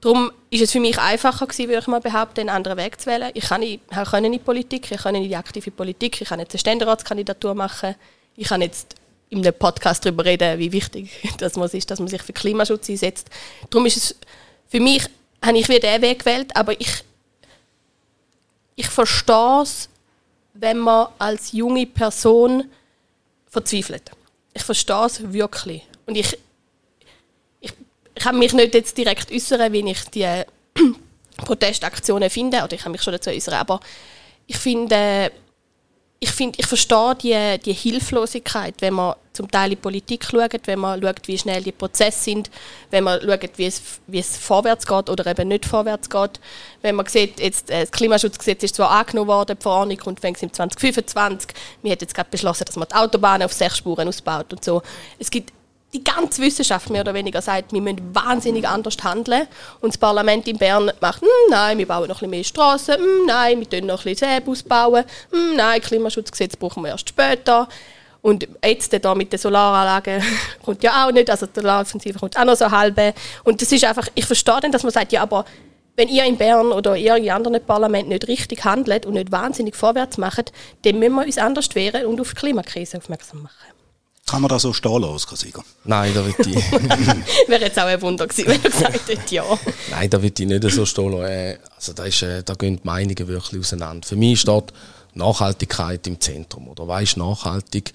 Darum 0.00 0.32
ist 0.48 0.62
es 0.62 0.72
für 0.72 0.80
mich 0.80 0.98
einfacher 0.98 1.46
gewesen, 1.46 1.68
würde 1.68 1.80
ich 1.80 1.86
mal 1.86 2.00
behaupten, 2.00 2.40
einen 2.40 2.48
anderen 2.48 2.78
Weg 2.78 2.98
zu 2.98 3.10
wählen. 3.10 3.30
Ich 3.34 3.44
kann 3.44 3.60
nicht, 3.60 3.82
ich 3.90 4.10
kann 4.10 4.24
in 4.24 4.32
die 4.32 4.38
Politik, 4.38 4.90
ich 4.90 5.02
kann 5.02 5.14
in 5.14 5.24
die 5.24 5.36
aktive 5.36 5.70
Politik, 5.70 6.22
ich 6.22 6.28
kann 6.28 6.40
jetzt 6.40 6.54
eine 6.54 6.60
Ständeratskandidatur 6.60 7.54
machen, 7.54 7.94
ich 8.36 8.48
kann 8.48 8.62
jetzt 8.62 8.94
in 9.30 9.38
einem 9.38 9.54
Podcast 9.54 10.04
darüber 10.04 10.24
reden, 10.24 10.58
wie 10.58 10.72
wichtig 10.72 11.10
das 11.38 11.56
ist, 11.56 11.90
dass 11.90 11.98
man 12.00 12.08
sich 12.08 12.22
für 12.22 12.32
Klimaschutz 12.32 12.90
einsetzt. 12.90 13.30
Darum 13.70 13.86
ist 13.86 13.96
es 13.96 14.16
für 14.68 14.80
mich, 14.80 15.04
habe 15.42 15.58
ich 15.58 15.68
wieder 15.68 15.88
diesen 15.88 16.02
Weg 16.02 16.18
gewählt, 16.18 16.54
aber 16.54 16.78
ich, 16.80 17.04
ich 18.74 18.88
verstehe 18.88 19.62
es, 19.62 19.88
wenn 20.52 20.78
man 20.78 21.08
als 21.18 21.52
junge 21.52 21.86
Person 21.86 22.64
verzweifelt. 23.48 24.10
Ich 24.52 24.62
verstehe 24.62 25.06
es 25.06 25.32
wirklich. 25.32 25.86
Und 26.06 26.16
ich, 26.16 26.36
ich 27.60 27.72
kann 28.16 28.38
mich 28.38 28.52
nicht 28.52 28.74
jetzt 28.74 28.98
direkt 28.98 29.30
äußern, 29.32 29.72
wie 29.72 29.90
ich 29.90 30.04
die 30.06 30.42
Protestaktionen 31.36 32.30
finde, 32.30 32.62
oder 32.64 32.74
ich 32.74 32.82
kann 32.82 32.92
mich 32.92 33.02
schon 33.02 33.12
dazu 33.12 33.30
äußern, 33.30 33.54
aber 33.54 33.80
ich 34.46 34.56
finde, 34.56 35.30
ich, 36.18 36.30
finde, 36.30 36.58
ich 36.58 36.66
verstehe 36.66 37.14
die, 37.14 37.58
die 37.64 37.72
Hilflosigkeit, 37.72 38.74
wenn 38.80 38.94
man 38.94 39.14
zum 39.32 39.50
Teil 39.50 39.66
in 39.66 39.70
die 39.70 39.76
Politik 39.76 40.24
schaut, 40.24 40.66
wenn 40.66 40.78
man 40.78 41.00
schaut, 41.00 41.26
wie 41.26 41.38
schnell 41.38 41.62
die 41.62 41.72
Prozesse 41.72 42.24
sind, 42.24 42.50
wenn 42.90 43.04
man 43.04 43.20
schaut, 43.20 43.50
wie 43.56 43.66
es, 43.66 43.82
wie 44.06 44.18
es 44.18 44.36
vorwärts 44.36 44.86
geht 44.86 45.08
oder 45.08 45.26
eben 45.26 45.48
nicht 45.48 45.66
vorwärts 45.66 46.10
geht. 46.10 46.40
Wenn 46.82 46.96
man 46.96 47.06
sieht, 47.06 47.38
jetzt, 47.40 47.70
äh, 47.70 47.80
das 47.80 47.92
Klimaschutzgesetz 47.92 48.62
ist 48.64 48.76
zwar 48.76 48.90
angenommen 48.90 49.28
worden, 49.28 49.56
die 49.58 49.62
Verordnung 49.62 49.98
kommt 49.98 50.24
im 50.24 50.34
2025, 50.34 51.52
wir 51.82 51.92
haben 51.92 51.98
jetzt 52.00 52.14
gerade 52.14 52.30
beschlossen, 52.30 52.64
dass 52.64 52.76
man 52.76 52.88
die 52.88 52.94
Autobahnen 52.94 53.44
auf 53.44 53.52
sechs 53.52 53.78
Spuren 53.78 54.08
ausbaut 54.08 54.52
und 54.52 54.64
so. 54.64 54.82
Es 55.18 55.30
gibt 55.30 55.52
die 55.92 56.04
ganze 56.04 56.40
Wissenschaft 56.42 56.88
mehr 56.90 57.00
oder 57.00 57.14
weniger 57.14 57.42
sagt, 57.42 57.72
wir 57.72 57.80
müssen 57.80 58.14
wahnsinnig 58.14 58.66
anders 58.66 58.96
handeln. 59.02 59.46
Und 59.80 59.92
das 59.92 59.98
Parlament 59.98 60.46
in 60.46 60.56
Bern 60.56 60.90
macht, 61.00 61.22
hm, 61.22 61.28
nein, 61.50 61.78
wir 61.78 61.86
bauen 61.86 62.08
noch 62.08 62.22
ein 62.22 62.30
bisschen 62.30 62.30
mehr 62.30 62.44
Straßen, 62.44 62.94
hm, 62.94 63.26
nein, 63.26 63.60
wir 63.60 63.68
bauen 63.68 63.86
noch 63.86 64.04
ein 64.04 64.12
bisschen 64.12 64.30
Seebus 64.30 64.62
bauen, 64.62 65.04
hm, 65.32 65.56
nein, 65.56 65.80
Klimaschutzgesetz 65.80 66.56
brauchen 66.56 66.84
wir 66.84 66.90
erst 66.90 67.08
später. 67.08 67.68
Und 68.22 68.46
jetzt 68.64 68.92
da 69.02 69.14
mit 69.14 69.32
den 69.32 69.38
Solaranlagen 69.38 70.22
kommt 70.64 70.82
ja 70.82 71.06
auch 71.06 71.12
nicht, 71.12 71.30
also 71.30 71.46
die 71.46 71.60
Solaroffensive 71.60 72.18
kommt 72.18 72.38
auch 72.38 72.44
noch 72.44 72.56
so 72.56 72.70
halbe. 72.70 73.14
Und 73.44 73.60
das 73.62 73.72
ist 73.72 73.84
einfach, 73.84 74.08
ich 74.14 74.26
verstehe 74.26 74.58
dann, 74.60 74.72
dass 74.72 74.82
man 74.82 74.92
sagt, 74.92 75.12
ja, 75.12 75.22
aber 75.22 75.44
wenn 75.96 76.08
ihr 76.08 76.24
in 76.24 76.36
Bern 76.36 76.72
oder 76.72 76.96
ihr 76.96 77.16
in 77.16 77.30
anderen 77.30 77.64
Parlamenten 77.64 78.10
nicht 78.10 78.28
richtig 78.28 78.64
handelt 78.64 79.06
und 79.06 79.14
nicht 79.14 79.32
wahnsinnig 79.32 79.74
vorwärts 79.74 80.18
macht, 80.18 80.52
dann 80.82 80.98
müssen 80.98 81.14
wir 81.14 81.24
uns 81.24 81.38
anders 81.38 81.74
wehren 81.74 82.06
und 82.06 82.20
auf 82.20 82.30
die 82.30 82.36
Klimakrise 82.36 82.98
aufmerksam 82.98 83.42
machen. 83.42 83.80
Kann 84.26 84.42
man 84.42 84.48
das 84.48 84.62
so 84.62 84.72
stehen 84.72 85.02
lassen, 85.02 85.34
Sieger? 85.34 85.64
Nein, 85.84 86.14
da 86.14 86.24
wird 86.24 86.46
ich. 86.46 86.54
Wäre 87.48 87.62
jetzt 87.62 87.78
auch 87.80 87.84
ein 87.86 88.00
Wunder 88.00 88.28
gewesen, 88.28 88.46
wenn 88.48 88.62
du 88.62 88.70
gesagt 88.70 89.08
hättest, 89.08 89.32
ja. 89.32 89.44
Nein, 89.90 90.08
da 90.08 90.22
wird 90.22 90.38
ich 90.38 90.46
nicht 90.46 90.70
so 90.70 90.86
stehen 90.86 91.10
lassen. 91.10 91.24
Äh, 91.24 91.58
also 91.74 91.92
da, 91.92 92.04
ist, 92.04 92.22
äh, 92.22 92.44
da 92.44 92.54
gehen 92.54 92.76
die 92.76 92.86
Meinungen 92.86 93.26
wirklich 93.26 93.60
auseinander. 93.60 94.06
Für 94.06 94.14
mich 94.14 94.40
steht 94.40 94.72
Nachhaltigkeit 95.14 96.06
im 96.06 96.20
Zentrum. 96.20 96.68
Oder 96.68 96.86
weißt 96.86 97.16
nachhaltig, 97.16 97.92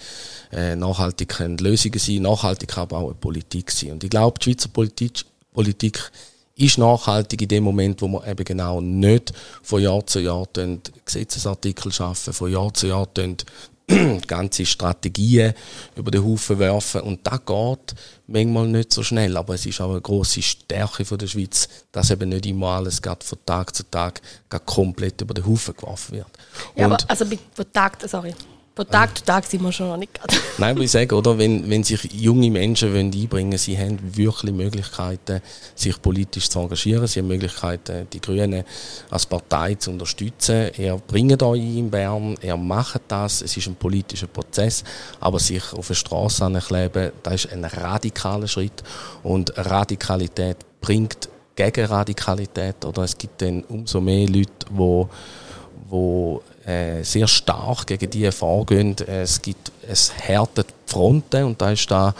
äh, 0.51 0.75
nachhaltig 0.75 1.30
können 1.30 1.58
Lösungen 1.58 1.99
sein, 1.99 2.21
nachhaltig 2.21 2.69
kann 2.69 2.84
aber 2.84 2.97
auch 2.97 3.06
eine 3.06 3.15
Politik 3.15 3.71
sein. 3.71 3.93
Und 3.93 4.04
ich 4.04 4.10
glaube, 4.10 4.39
die 4.39 4.45
Schweizer 4.45 4.69
Politik, 4.69 5.23
Politik 5.54 6.12
ist 6.56 6.78
nachhaltig 6.78 7.41
in 7.41 7.47
dem 7.49 7.63
Moment, 7.63 8.01
wo 8.01 8.08
wir 8.08 8.28
eben 8.28 8.43
genau 8.43 8.80
nicht 8.80 9.34
von 9.62 9.82
Jahr 9.82 10.06
zu 10.06 10.19
Jahr 10.19 10.47
Gesetzesartikel 11.06 11.91
schaffen, 11.91 12.34
von 12.34 12.51
Jahr 12.51 12.73
zu 12.73 12.88
Jahr 12.88 13.08
ganze 14.27 14.65
Strategien 14.65 15.53
über 15.95 16.11
den 16.11 16.23
Haufen 16.23 16.59
werfen. 16.59 17.01
Und 17.01 17.19
das 17.23 17.39
geht 17.45 17.95
manchmal 18.27 18.67
nicht 18.67 18.91
so 18.91 19.03
schnell. 19.03 19.35
Aber 19.37 19.53
es 19.53 19.65
ist 19.65 19.79
auch 19.81 19.91
eine 19.91 20.01
grosse 20.01 20.41
Stärke 20.41 21.05
von 21.05 21.17
der 21.17 21.27
Schweiz, 21.27 21.67
dass 21.91 22.11
eben 22.11 22.29
nicht 22.29 22.45
immer 22.45 22.69
alles 22.69 23.01
gerade 23.01 23.25
von 23.25 23.37
Tag 23.45 23.75
zu 23.75 23.83
Tag 23.89 24.21
komplett 24.65 25.21
über 25.21 25.33
den 25.33 25.45
Haufen 25.45 25.75
geworfen 25.75 26.17
wird. 26.17 26.27
Ja, 26.75 26.85
aber 26.85 26.97
also 27.07 27.25
von 27.25 27.65
Tag, 27.71 27.97
sorry. 28.07 28.33
Von 28.75 28.89
Tag 28.89 29.17
zu 29.17 29.23
Tag 29.23 29.45
sind 29.45 29.63
wir 29.63 29.71
schon 29.71 29.88
noch 29.88 29.95
nicht 29.95 30.13
gerade. 30.13 30.35
Nein, 30.57 30.75
aber 30.75 30.81
ich 30.81 30.91
sage, 30.91 31.15
oder, 31.15 31.38
wenn, 31.38 31.69
wenn 31.69 31.81
sich 31.81 32.11
junge 32.11 32.51
Menschen 32.51 32.93
einbringen 32.93 33.31
wollen, 33.31 33.57
sie 33.57 33.77
haben 33.77 33.97
wirklich 34.17 34.51
Möglichkeiten, 34.51 35.41
sich 35.75 36.01
politisch 36.01 36.49
zu 36.49 36.59
engagieren. 36.59 37.07
Sie 37.07 37.21
haben 37.21 37.27
Möglichkeiten, 37.27 38.05
die 38.11 38.19
Grünen 38.19 38.65
als 39.09 39.25
Partei 39.27 39.75
zu 39.75 39.91
unterstützen. 39.91 40.71
Er 40.77 40.97
bringt 40.97 41.41
euch 41.41 41.61
in 41.61 41.89
Bern, 41.89 42.35
er 42.41 42.57
macht 42.57 43.03
das. 43.07 43.41
Es 43.41 43.55
ist 43.55 43.67
ein 43.67 43.77
politischer 43.77 44.27
Prozess. 44.27 44.83
Aber 45.21 45.39
sich 45.39 45.71
auf 45.71 45.89
eine 45.89 45.95
Straße 45.95 46.43
ankleben, 46.43 47.13
das 47.23 47.45
ist 47.45 47.53
ein 47.53 47.63
radikaler 47.63 48.49
Schritt. 48.49 48.83
Und 49.23 49.53
Radikalität 49.55 50.57
bringt 50.81 51.29
gegen 51.55 51.85
Radikalität. 51.85 52.83
Oder 52.83 53.03
es 53.03 53.17
gibt 53.17 53.41
dann 53.41 53.63
umso 53.69 54.01
mehr 54.01 54.27
Leute, 54.27 54.51
die 54.69 55.07
wo 55.88 56.41
äh, 56.65 57.04
sehr 57.04 57.28
stark 57.28 57.88
gegen 57.88 58.10
die 58.10 58.32
vorgehen. 58.32 58.95
Es 59.08 59.41
gibt 59.41 59.71
es 59.88 60.12
härtet 60.17 60.67
Fronten 60.86 61.43
und 61.43 61.62
da 61.62 61.71
ist 61.71 61.89
da 61.89 62.13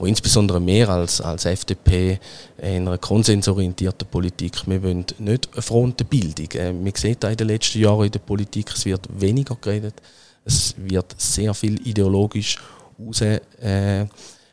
wo 0.00 0.06
insbesondere 0.06 0.60
mehr 0.60 0.88
als, 0.88 1.20
als 1.20 1.44
FDP 1.44 2.18
in 2.56 2.88
einer 2.88 2.96
konsensorientierten 2.96 4.08
Politik, 4.08 4.66
wir 4.66 4.82
wollen 4.82 5.04
nicht 5.18 5.50
eine 5.52 5.62
Frontenbildung. 5.62 6.50
Äh, 6.52 6.72
man 6.72 6.94
sieht 6.94 7.22
da 7.22 7.28
in 7.28 7.36
den 7.36 7.48
letzten 7.48 7.80
Jahren 7.80 8.06
in 8.06 8.10
der 8.10 8.18
Politik, 8.20 8.72
es 8.74 8.86
wird 8.86 9.06
weniger 9.20 9.56
geredet, 9.60 9.94
es 10.46 10.74
wird 10.78 11.14
sehr 11.18 11.52
viel 11.52 11.86
ideologisch 11.86 12.56
raus, 12.98 13.20
äh, 13.20 14.06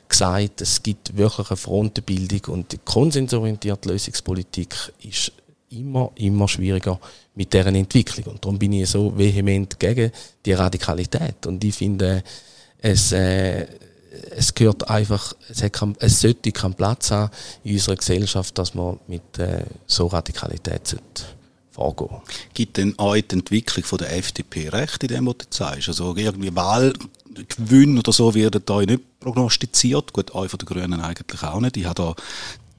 gesagt, 0.09 0.59
es 0.61 0.83
gibt 0.83 1.15
wirklich 1.15 1.49
eine 1.49 1.57
Frontenbildung 1.57 2.53
und 2.53 2.73
die 2.73 2.79
konsensorientierte 2.83 3.87
Lösungspolitik 3.87 4.75
ist 5.01 5.31
immer, 5.69 6.11
immer 6.15 6.49
schwieriger 6.49 6.99
mit 7.37 7.53
deren 7.53 7.75
Entwicklung. 7.75 8.33
Und 8.33 8.43
darum 8.43 8.57
bin 8.57 8.73
ich 8.73 8.89
so 8.89 9.15
vehement 9.15 9.79
gegen 9.79 10.11
die 10.45 10.53
Radikalität. 10.53 11.45
Und 11.45 11.63
ich 11.63 11.75
finde, 11.75 12.23
es, 12.79 13.11
äh, 13.11 13.67
es 14.35 14.53
gehört 14.53 14.89
einfach, 14.89 15.33
es, 15.47 15.61
hat 15.61 15.73
kein, 15.73 15.95
es 15.99 16.19
sollte 16.19 16.51
keinen 16.51 16.73
Platz 16.73 17.11
haben 17.11 17.31
in 17.63 17.75
unserer 17.75 17.95
Gesellschaft, 17.95 18.57
dass 18.57 18.73
man 18.73 18.99
mit 19.07 19.37
äh, 19.37 19.63
so 19.85 20.07
Radikalität 20.07 20.87
sollte 20.87 21.23
vorgehen. 21.71 22.21
Gibt 22.55 22.77
denn 22.77 22.97
auch 22.97 23.13
die 23.13 23.35
Entwicklung 23.35 23.85
von 23.85 23.99
der 23.99 24.17
FDP 24.17 24.69
recht 24.69 25.03
in 25.03 25.09
dem, 25.09 25.27
was 25.27 25.37
du 25.37 25.45
sagst? 25.51 25.89
Also 25.89 26.15
irgendwie 26.15 26.55
Wahlgewinn 26.55 27.99
oder 27.99 28.11
so 28.11 28.33
wird 28.33 28.67
da 28.67 28.79
nicht 28.79 29.19
prognostiziert. 29.19 30.11
Gut, 30.11 30.31
auch 30.31 30.47
von 30.47 30.57
den 30.57 30.65
Grünen 30.65 30.99
eigentlich 30.99 31.43
auch 31.43 31.59
nicht. 31.59 31.77
Ich 31.77 31.85
habe 31.85 31.95
da 31.95 32.15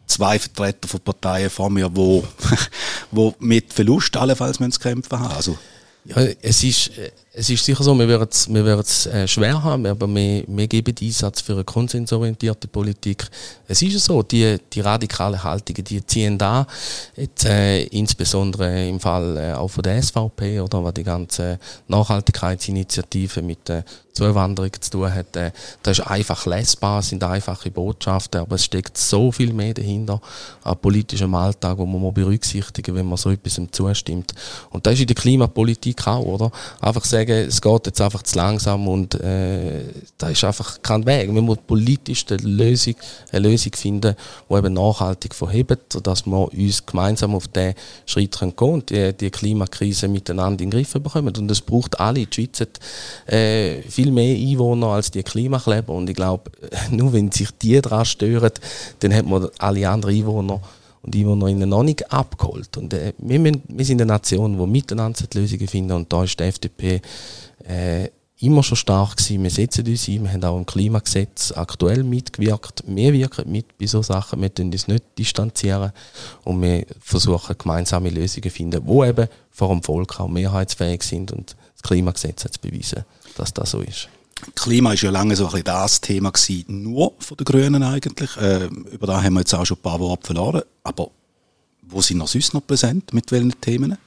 zwei 0.09 0.39
Vertreter 0.39 0.89
von 0.89 1.01
Parteien 1.01 1.51
vor 1.51 1.71
mir, 1.71 1.95
wo, 1.95 2.27
wo 3.11 3.35
mit 3.39 3.73
Verlust 3.73 4.17
allenfalls 4.17 4.59
müssen 4.59 4.81
kämpfen 4.81 5.21
haben. 5.21 5.35
Also 5.35 5.59
ja, 6.05 6.17
es 6.43 6.65
ist, 6.65 6.91
es 7.39 7.49
ist 7.51 7.65
sicher 7.65 7.85
so, 7.85 7.97
wir 7.97 8.09
werden 8.09 8.29
es 8.31 8.53
wir 8.53 8.65
werden's, 8.65 9.07
äh, 9.07 9.29
schwer 9.29 9.63
haben, 9.63 9.87
aber 9.87 10.09
wir, 10.09 10.43
wir 10.47 10.67
geben 10.67 10.95
Einsatz 11.01 11.41
für 11.41 11.53
eine 11.53 11.63
konsensorientierte 11.63 12.67
Politik. 12.67 13.29
Es 13.69 13.81
ist 13.81 14.05
so, 14.05 14.23
die, 14.23 14.59
die 14.73 14.81
radikalen 14.81 15.43
Haltungen, 15.43 15.85
die 15.85 16.05
ziehen 16.05 16.37
da, 16.37 16.67
jetzt, 17.17 17.45
äh, 17.45 17.85
insbesondere 17.85 18.89
im 18.89 18.99
Fall 18.99 19.37
äh, 19.37 19.53
auch 19.53 19.69
von 19.69 19.85
der 19.85 20.03
SVP 20.03 20.61
oder 20.61 20.83
was 20.83 20.95
die 20.95 21.05
ganze 21.05 21.61
Nachhaltigkeitsinitiative 21.87 23.41
mit 23.43 23.69
der 23.69 23.85
Zuwanderung 24.19 24.73
zu 24.81 24.91
tun 24.91 25.15
hat. 25.15 25.37
Äh, 25.37 25.53
das 25.83 26.01
ist 26.01 26.07
einfach 26.07 26.45
lesbar, 26.47 27.03
sind 27.03 27.23
einfache 27.23 27.71
Botschaften, 27.71 28.41
aber 28.41 28.57
es 28.57 28.65
steckt 28.65 28.99
so 28.99 29.31
viel 29.31 29.53
mehr 29.53 29.75
dahinter 29.75 30.21
an 30.65 30.77
politischem 30.79 31.35
Alltag, 31.35 31.79
wo 31.79 31.87
man 31.87 32.03
mal 32.03 32.13
berücksichtigen, 32.13 32.97
wenn 32.97 33.07
man 33.07 33.17
so 33.17 33.31
etwas 33.31 33.61
zustimmt. 33.71 34.35
Und 34.71 34.87
das 34.87 34.95
ist 34.95 35.01
in 35.01 35.07
der 35.07 35.17
Klimapolitik 35.17 36.07
auch, 36.07 36.25
oder? 36.25 36.51
Einfach 36.81 37.05
sagen, 37.05 37.28
es 37.29 37.61
geht 37.61 37.87
jetzt 37.87 38.01
einfach 38.01 38.23
zu 38.23 38.37
langsam 38.37 38.89
und 38.89 39.15
äh, 39.21 39.85
da 40.17 40.29
ist 40.29 40.45
einfach 40.45 40.81
kein 40.83 41.05
Weg. 41.07 41.33
Wir 41.33 41.43
müssen 41.43 41.61
politisch 41.67 42.25
eine 42.29 42.39
Lösung, 42.39 42.95
eine 43.33 43.49
Lösung 43.49 43.73
finden, 43.75 44.15
die 44.49 44.55
eben 44.55 44.75
nachhaltig 44.75 45.35
verhebt, 45.35 45.93
sodass 45.93 46.27
wir 46.27 46.53
uns 46.53 46.85
gemeinsam 46.85 47.35
auf 47.35 47.49
diesen 47.49 47.75
Schritt 48.07 48.39
gehen 48.39 48.57
können 48.57 48.73
und 48.73 48.91
die, 48.91 49.13
die 49.13 49.31
Klimakrise 49.31 50.09
miteinander 50.09 50.65
in 50.65 50.71
den 50.71 50.79
Griff 50.79 50.93
bekommen. 50.93 51.35
Und 51.37 51.51
es 51.51 51.61
braucht 51.61 51.99
alle. 52.01 52.27
Die 52.27 52.35
Schweiz 52.35 52.61
hat 52.61 53.33
äh, 53.33 53.83
viel 53.83 54.11
mehr 54.11 54.37
Einwohner 54.37 54.89
als 54.89 55.11
die 55.11 55.23
Klimakleber 55.23 55.93
und 55.93 56.09
ich 56.09 56.17
glaube, 56.17 56.51
nur 56.91 57.13
wenn 57.13 57.31
sich 57.31 57.51
die 57.63 57.81
daran 57.81 58.05
stören, 58.05 58.53
dann 59.01 59.15
hat 59.15 59.27
man 59.27 59.49
alle 59.59 59.89
anderen 59.89 60.15
Einwohner 60.15 60.61
und 61.03 61.15
Einwohnerinnen 61.15 61.69
noch 61.69 61.83
nicht 61.83 62.13
abgeholt. 62.13 62.77
Und 62.77 62.95
äh, 62.95 63.13
wir, 63.19 63.53
wir 63.69 63.85
sind 63.85 64.01
eine 64.01 64.13
Nation, 64.13 64.59
die 64.59 64.67
miteinander 64.67 65.25
Lösungen 65.35 65.69
finden 65.69 65.93
und 65.93 66.13
da 66.13 66.25
ist 66.25 66.39
die 66.39 66.45
FDP 66.45 67.01
äh, 67.67 68.09
immer 68.41 68.63
schon 68.63 68.77
stark 68.77 69.17
gewesen. 69.17 69.43
Wir 69.43 69.51
setzen 69.51 69.87
uns 69.87 70.09
ein, 70.09 70.23
wir 70.23 70.33
haben 70.33 70.45
auch 70.45 70.59
im 70.59 70.67
Klimagesetz 70.67 71.53
aktuell 71.53 72.05
mitgewirkt. 72.05 72.85
Wir 72.87 73.13
wirken 73.13 73.51
mit 73.51 73.77
bei 73.79 73.87
solchen 73.87 74.13
Sachen, 74.13 74.41
wir 74.41 74.53
tun 74.53 74.71
uns 74.71 74.89
nicht 74.89 75.05
distanzieren 75.19 75.93
und 76.45 76.63
wir 76.63 76.87
versuchen 77.01 77.57
gemeinsame 77.59 78.11
Lösungen 78.11 78.45
zu 78.45 78.51
finden, 78.51 78.87
die 78.87 79.07
eben 79.09 79.29
vor 79.51 79.69
dem 79.71 79.83
Volk 79.83 80.21
auch 80.21 80.29
mehrheitsfähig 80.29 81.03
sind 81.03 81.33
und 81.33 81.57
das 81.75 81.83
Klimagesetz 81.83 82.45
hat 82.45 82.53
es 82.53 82.59
bewiesen, 82.59 83.05
dass 83.37 83.53
das 83.53 83.71
so 83.71 83.81
ist. 83.81 84.09
Klima 84.55 84.93
ist 84.93 85.03
ja 85.03 85.11
lange 85.11 85.37
so 85.37 85.45
ein 85.45 85.51
bisschen 85.51 85.65
das 85.65 86.01
Thema 86.01 86.31
gewesen, 86.31 86.83
nur 86.83 87.13
von 87.19 87.37
den 87.37 87.45
Grünen 87.45 87.83
eigentlich. 87.83 88.37
Äh, 88.37 88.67
über 88.67 89.07
da 89.07 89.23
haben 89.23 89.35
wir 89.35 89.41
jetzt 89.41 89.55
auch 89.55 89.65
schon 89.65 89.77
ein 89.77 89.83
paar 89.83 90.01
Worte 90.01 90.27
verloren. 90.27 90.63
Aber 90.85 91.11
wo 91.83 92.01
sind 92.01 92.19
noch 92.19 92.29
sonst 92.29 92.55
noch 92.55 92.67
präsent? 92.67 93.13
Mit 93.13 93.31
welchen 93.33 93.61
Themen? 93.61 93.99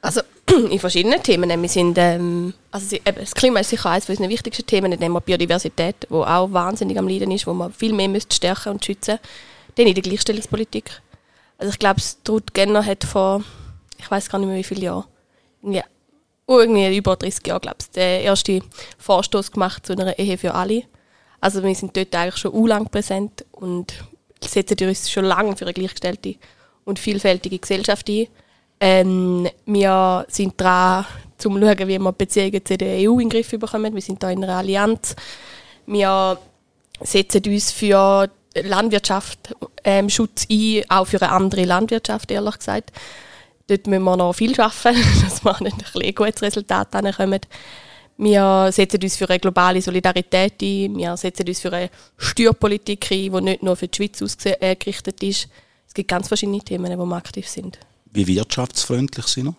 Also 0.00 0.20
in 0.70 0.78
verschiedenen 0.78 1.22
Themen. 1.22 1.60
Wir 1.60 1.68
sind, 1.68 1.98
ähm, 1.98 2.54
also 2.70 2.96
das 3.04 3.34
Klima 3.34 3.60
ist 3.60 3.70
sicher 3.70 3.90
eines 3.90 4.08
unserer 4.08 4.28
wichtigsten 4.28 4.66
Themen. 4.66 4.90
Dann 4.90 5.02
haben 5.02 5.12
wir 5.12 5.20
Biodiversität, 5.20 6.06
wo 6.08 6.22
auch 6.22 6.52
wahnsinnig 6.52 6.98
am 6.98 7.08
Leiden 7.08 7.30
ist, 7.30 7.46
wo 7.46 7.52
man 7.52 7.72
viel 7.72 7.92
mehr 7.92 8.08
müsste 8.08 8.34
stärken 8.34 8.70
und 8.70 8.84
schützen. 8.84 9.18
Dann 9.74 9.86
in 9.86 9.94
der 9.94 10.02
Gleichstellungspolitik. 10.02 11.02
Also 11.58 11.72
ich 11.72 11.78
glaube, 11.78 12.00
Struth 12.00 12.54
Genner 12.54 12.84
hat 12.84 13.04
vor, 13.04 13.42
ich 13.98 14.10
weiß 14.10 14.28
gar 14.28 14.38
nicht 14.38 14.48
mehr 14.48 14.58
wie 14.58 14.64
viele 14.64 14.82
Jahren, 14.82 15.04
irgendwie 15.62 15.82
irgendwie 16.48 16.96
über 16.96 17.16
30 17.16 17.46
Jahre, 17.46 17.60
glaube 17.60 17.78
ich, 17.80 17.90
den 17.90 18.24
ersten 18.24 18.62
Vorstoß 18.98 19.50
gemacht 19.50 19.86
zu 19.86 19.92
einer 19.92 20.18
Ehe 20.18 20.38
für 20.38 20.54
alle. 20.54 20.84
Also 21.40 21.62
wir 21.62 21.74
sind 21.74 21.96
dort 21.96 22.14
eigentlich 22.14 22.36
schon 22.36 22.54
u 22.54 22.66
lang 22.66 22.88
präsent 22.88 23.44
und 23.52 23.94
setzen 24.40 24.88
uns 24.88 25.10
schon 25.10 25.24
lange 25.24 25.56
für 25.56 25.64
eine 25.64 25.74
gleichgestellte 25.74 26.36
und 26.84 26.98
vielfältige 26.98 27.58
Gesellschaft 27.58 28.08
ein. 28.08 28.28
Ähm, 28.78 29.48
wir 29.64 30.26
sind 30.28 30.60
dran, 30.60 31.06
zu 31.38 31.50
schauen, 31.50 31.88
wie 31.88 31.98
wir 31.98 32.12
Beziehungen 32.12 32.64
zu 32.64 32.76
der 32.76 32.98
EU 32.98 33.14
in 33.14 33.28
den 33.28 33.30
Griff 33.30 33.50
bekommen. 33.50 33.94
Wir 33.94 34.02
sind 34.02 34.22
da 34.22 34.30
in 34.30 34.42
einer 34.42 34.56
Allianz. 34.56 35.16
Wir 35.86 36.38
setzen 37.00 37.42
uns 37.46 37.72
für 37.72 38.30
Landwirtschaft 38.54 39.54
ähm, 39.84 40.08
Schutz 40.08 40.46
ein, 40.50 40.82
auch 40.88 41.06
für 41.06 41.20
eine 41.20 41.32
andere 41.32 41.64
Landwirtschaft, 41.64 42.30
ehrlich 42.30 42.58
gesagt. 42.58 42.92
Dort 43.68 43.86
müssen 43.86 44.04
wir 44.04 44.16
noch 44.16 44.32
viel 44.32 44.58
arbeiten, 44.60 45.02
dass 45.24 45.44
wir 45.44 45.60
ein, 45.60 45.72
ein 46.02 46.14
gutes 46.14 46.42
Resultat 46.42 46.92
kommen. 47.16 47.40
Wir 48.18 48.70
setzen 48.72 49.02
uns 49.02 49.16
für 49.16 49.28
eine 49.28 49.38
globale 49.38 49.82
Solidarität 49.82 50.54
ein. 50.62 50.96
Wir 50.96 51.16
setzen 51.16 51.46
uns 51.46 51.60
für 51.60 51.72
eine 51.72 51.90
Steuerpolitik 52.16 53.10
ein, 53.10 53.32
die 53.32 53.40
nicht 53.42 53.62
nur 53.62 53.76
für 53.76 53.88
die 53.88 53.96
Schweiz 53.96 54.22
ausgerichtet 54.22 55.22
ist. 55.22 55.48
Es 55.86 55.92
gibt 55.92 56.08
ganz 56.08 56.28
verschiedene 56.28 56.60
Themen, 56.60 56.98
wo 56.98 57.04
wir 57.04 57.16
aktiv 57.16 57.48
sind. 57.48 57.78
Wie 58.12 58.26
wirtschaftsfreundlich 58.26 59.26
sind 59.26 59.46
wir? 59.46 59.54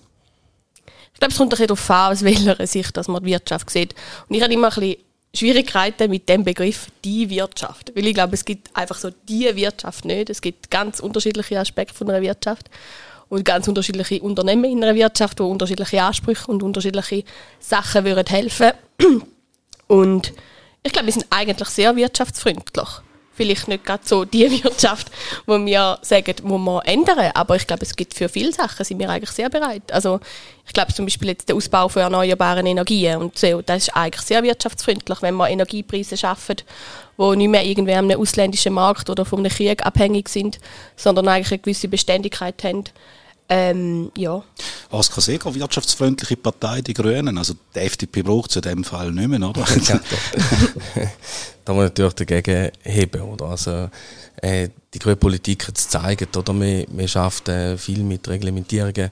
Ich 1.13 1.19
glaube, 1.19 1.31
es 1.31 1.37
kommt 1.37 1.47
ein 1.47 1.49
bisschen 1.49 1.67
darauf 1.67 1.89
an, 1.89 2.11
aus 2.11 2.23
welcher 2.23 2.67
Sicht 2.67 2.95
dass 2.95 3.07
man 3.07 3.23
die 3.23 3.31
Wirtschaft 3.31 3.69
sieht. 3.69 3.93
Und 4.27 4.35
ich 4.35 4.41
habe 4.41 4.53
immer 4.53 4.69
ein 4.69 4.79
bisschen 4.79 4.97
Schwierigkeiten 5.33 6.09
mit 6.09 6.27
dem 6.29 6.43
Begriff 6.43 6.87
die 7.03 7.29
Wirtschaft. 7.29 7.91
Weil 7.95 8.07
ich 8.07 8.13
glaube, 8.13 8.33
es 8.33 8.45
gibt 8.45 8.75
einfach 8.75 8.97
so 8.97 9.11
die 9.27 9.55
Wirtschaft 9.55 10.05
nicht. 10.05 10.29
Es 10.29 10.41
gibt 10.41 10.71
ganz 10.71 10.99
unterschiedliche 10.99 11.59
Aspekte 11.59 11.93
von 11.93 12.09
einer 12.09 12.21
Wirtschaft 12.21 12.69
und 13.29 13.43
ganz 13.43 13.67
unterschiedliche 13.67 14.21
Unternehmen 14.21 14.65
in 14.65 14.83
einer 14.83 14.95
Wirtschaft, 14.95 15.39
die 15.39 15.43
unterschiedliche 15.43 16.01
Ansprüche 16.01 16.49
und 16.49 16.63
unterschiedliche 16.63 17.23
Sachen 17.59 18.05
würden 18.05 18.27
helfen. 18.27 18.71
Und 19.87 20.33
ich 20.83 20.91
glaube, 20.91 21.07
wir 21.07 21.13
sind 21.13 21.27
eigentlich 21.29 21.69
sehr 21.69 21.95
wirtschaftsfreundlich. 21.95 22.87
Vielleicht 23.33 23.67
nicht 23.67 23.85
gerade 23.85 24.03
so 24.03 24.25
die 24.25 24.63
Wirtschaft, 24.63 25.11
wo 25.45 25.63
wir 25.63 25.99
sagen, 26.01 26.33
wo 26.43 26.57
wir 26.57 26.81
ändern, 26.85 27.31
aber 27.35 27.55
ich 27.55 27.67
glaube, 27.67 27.83
es 27.83 27.95
gibt 27.95 28.15
für 28.15 28.29
viele 28.29 28.51
Sachen 28.51 28.83
sind 28.83 28.97
wir 28.97 29.09
eigentlich 29.09 29.29
sehr 29.29 29.49
bereit. 29.49 29.91
Also 29.91 30.19
ich 30.65 30.73
glaube 30.73 30.93
zum 30.93 31.05
Beispiel 31.05 31.29
jetzt 31.29 31.47
der 31.47 31.55
Ausbau 31.55 31.87
von 31.87 32.01
erneuerbaren 32.01 32.65
Energien 32.65 33.17
und 33.17 33.37
so, 33.37 33.61
das 33.61 33.83
ist 33.83 33.95
eigentlich 33.95 34.25
sehr 34.25 34.41
wirtschaftsfreundlich, 34.41 35.21
wenn 35.21 35.35
wir 35.35 35.49
Energiepreise 35.49 36.17
schaffen, 36.17 36.55
wo 37.15 37.35
nicht 37.35 37.49
mehr 37.49 37.63
irgendwie 37.63 37.93
am 37.93 38.09
ausländischen 38.09 38.73
Markt 38.73 39.09
oder 39.09 39.23
vom 39.23 39.43
Krieg 39.43 39.85
abhängig 39.85 40.29
sind, 40.29 40.59
sondern 40.95 41.27
eigentlich 41.27 41.51
eine 41.51 41.59
gewisse 41.59 41.87
Beständigkeit 41.89 42.63
haben. 42.63 42.85
Ähm, 43.49 44.11
ja. 44.17 44.43
Was 44.89 45.09
kann 45.09 45.21
sehr 45.21 45.39
wirtschaftsfreundliche 45.43 46.37
Partei, 46.37 46.81
die 46.81 46.93
Grünen. 46.93 47.37
Also 47.37 47.53
die 47.75 47.79
FDP 47.79 48.21
braucht 48.21 48.49
es 48.49 48.57
in 48.57 48.61
dem 48.63 48.83
Fall 48.83 49.11
nicht 49.11 49.27
mehr, 49.27 49.41
oder? 49.41 49.63
da 51.65 51.73
muss 51.73 51.75
man 51.77 51.85
natürlich 51.85 52.13
dagegen 52.13 52.71
heben, 52.83 53.21
oder? 53.21 53.45
Also, 53.45 53.89
äh, 54.41 54.69
die 54.93 54.99
grüne 54.99 55.15
Politik 55.15 55.67
hat 55.67 55.77
es 55.77 55.85
gezeigt, 55.85 56.35
oder? 56.35 56.53
Wir, 56.59 56.85
wir 56.89 57.07
schaffen 57.07 57.49
äh, 57.49 57.77
viel 57.77 58.03
mit 58.03 58.27
Reglementierungen 58.27 59.11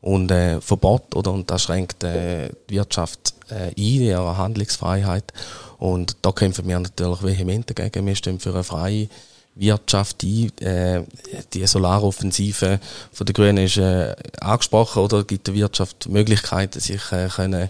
und 0.00 0.30
äh, 0.30 0.60
Verbot, 0.60 1.14
oder? 1.14 1.32
Und 1.32 1.50
das 1.50 1.62
schränkt 1.62 2.02
äh, 2.02 2.50
die 2.68 2.74
Wirtschaft 2.74 3.34
äh, 3.50 3.68
ein, 3.68 3.72
ihre 3.76 4.36
Handlungsfreiheit. 4.36 5.32
Und 5.78 6.16
da 6.22 6.32
kämpfen 6.32 6.66
wir 6.66 6.78
natürlich 6.78 7.22
vehement 7.22 7.70
dagegen. 7.70 8.06
Wir 8.06 8.16
stehen 8.16 8.40
für 8.40 8.52
eine 8.52 8.64
freie 8.64 9.08
Wirtschaft 9.56 10.22
ein. 10.22 10.56
Äh, 10.58 11.02
die 11.52 11.66
Solaroffensive 11.66 12.78
von 13.12 13.26
den 13.26 13.34
Grünen 13.34 13.64
ist 13.64 13.78
äh, 13.78 14.14
angesprochen 14.40 15.02
oder 15.02 15.24
gibt 15.24 15.46
der 15.46 15.54
Wirtschaft 15.54 16.08
Möglichkeiten, 16.08 16.80
sich 16.80 17.12
äh, 17.12 17.28
können 17.28 17.68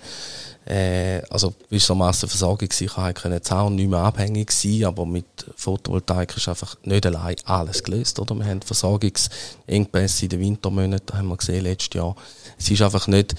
äh, 0.66 1.22
also 1.31 1.55
gewissermaßen 1.68 2.29
Versorgungssicherheit 2.29 3.16
können 3.16 3.40
und 3.40 3.77
nicht 3.77 3.88
mehr 3.88 4.01
abhängig 4.01 4.51
sein, 4.51 4.85
aber 4.85 5.07
mit 5.07 5.27
Photovoltaik 5.55 6.37
ist 6.37 6.49
einfach 6.49 6.77
nicht 6.83 7.07
allein 7.07 7.37
alles 7.44 7.83
gelöst, 7.83 8.18
oder? 8.18 8.35
Wir 8.35 8.46
haben 8.46 8.62
Versorgungsengpässe 8.62 10.25
in 10.25 10.29
den 10.29 10.40
Wintermonaten, 10.40 11.16
haben 11.16 11.29
wir 11.29 11.37
gesehen 11.37 11.62
letztes 11.62 11.94
Jahr. 11.94 12.16
Es 12.59 12.68
ist 12.68 12.83
einfach 12.83 13.07
nicht 13.07 13.35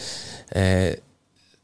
äh, 0.52 0.96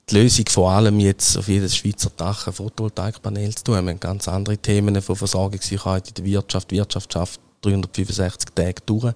die 0.09 0.15
Lösung 0.15 0.45
vor 0.49 0.71
allem 0.71 0.99
jetzt 0.99 1.37
auf 1.37 1.47
jedes 1.47 1.75
Schweizer 1.75 2.11
Dach 2.15 2.47
ein 2.47 2.53
Photovoltaikpanel 2.53 3.55
zu 3.55 3.63
tun. 3.63 3.85
Wir 3.85 3.91
haben 3.91 3.99
ganz 3.99 4.27
andere 4.27 4.57
Themen 4.57 5.01
von 5.01 5.15
Versorgungssicherheit 5.15 6.09
in 6.09 6.13
der 6.15 6.25
Wirtschaft. 6.25 6.71
Die 6.71 6.75
Wirtschaft 6.75 7.13
schafft 7.13 7.39
365 7.61 8.49
Tage 8.53 8.81
durch. 8.85 9.13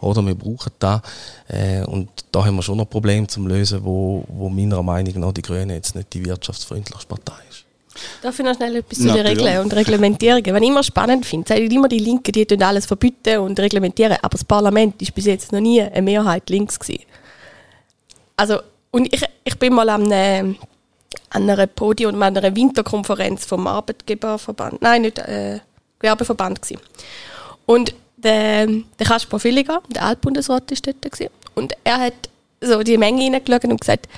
Oder 0.00 0.24
wir 0.24 0.34
brauchen 0.34 0.72
da. 0.78 1.02
Äh, 1.48 1.84
und 1.84 2.08
da 2.32 2.44
haben 2.44 2.56
wir 2.56 2.62
schon 2.62 2.78
noch 2.78 2.88
Probleme 2.88 3.26
zum 3.26 3.46
Lösen, 3.46 3.84
wo, 3.84 4.24
wo 4.28 4.48
meiner 4.48 4.82
Meinung 4.82 5.20
nach 5.20 5.32
die 5.32 5.42
Grünen 5.42 5.70
jetzt 5.70 5.94
nicht 5.94 6.12
die 6.14 6.24
wirtschaftsfreundlichste 6.24 7.06
Partei 7.06 7.42
ist. 7.50 7.64
Darf 8.22 8.38
ich 8.38 8.44
noch 8.44 8.54
schnell 8.54 8.76
etwas 8.76 8.98
zu 8.98 9.12
den 9.12 9.26
Regeln 9.26 9.58
und 9.58 9.74
Reglementierungen? 9.74 10.54
Was 10.54 10.62
ich 10.62 10.68
immer 10.68 10.82
spannend 10.82 11.26
finde, 11.26 11.48
sagen 11.48 11.70
immer 11.70 11.88
die 11.88 11.98
Linken, 11.98 12.32
die 12.32 12.46
tun 12.46 12.62
alles 12.62 12.86
verbieten 12.86 13.38
und 13.38 13.58
reglementieren, 13.58 14.16
aber 14.22 14.30
das 14.30 14.44
Parlament 14.44 15.02
ist 15.02 15.14
bis 15.14 15.26
jetzt 15.26 15.52
noch 15.52 15.60
nie 15.60 15.82
eine 15.82 16.00
Mehrheit 16.00 16.48
links 16.48 16.78
gewesen. 16.78 17.02
Also 18.36 18.60
und 18.90 19.12
ich, 19.14 19.24
ich 19.44 19.58
bin 19.58 19.74
mal 19.74 19.88
an, 19.88 20.12
eine, 20.12 20.56
an 21.30 21.48
einer 21.48 21.66
Podium, 21.66 22.22
an 22.22 22.36
einer 22.36 22.54
Winterkonferenz 22.54 23.44
vom 23.44 23.66
Arbeitgeberverband, 23.66 24.82
nein, 24.82 25.02
nicht 25.02 25.18
äh, 25.18 25.60
Gewerbeverband 25.98 26.62
gewesen. 26.62 26.80
Und 27.66 27.94
der, 28.16 28.66
der 28.66 29.06
Kaspar 29.06 29.40
Villiger, 29.40 29.82
der 29.88 30.04
Altbundesrat, 30.04 30.70
war 30.70 30.78
dort. 30.82 31.02
Gewesen. 31.02 31.30
Und 31.54 31.74
er 31.84 32.00
hat 32.00 32.14
so 32.60 32.82
die 32.82 32.98
Menge 32.98 33.22
hineingeschaut 33.22 33.64
und 33.64 33.80
gesagt, 33.80 34.08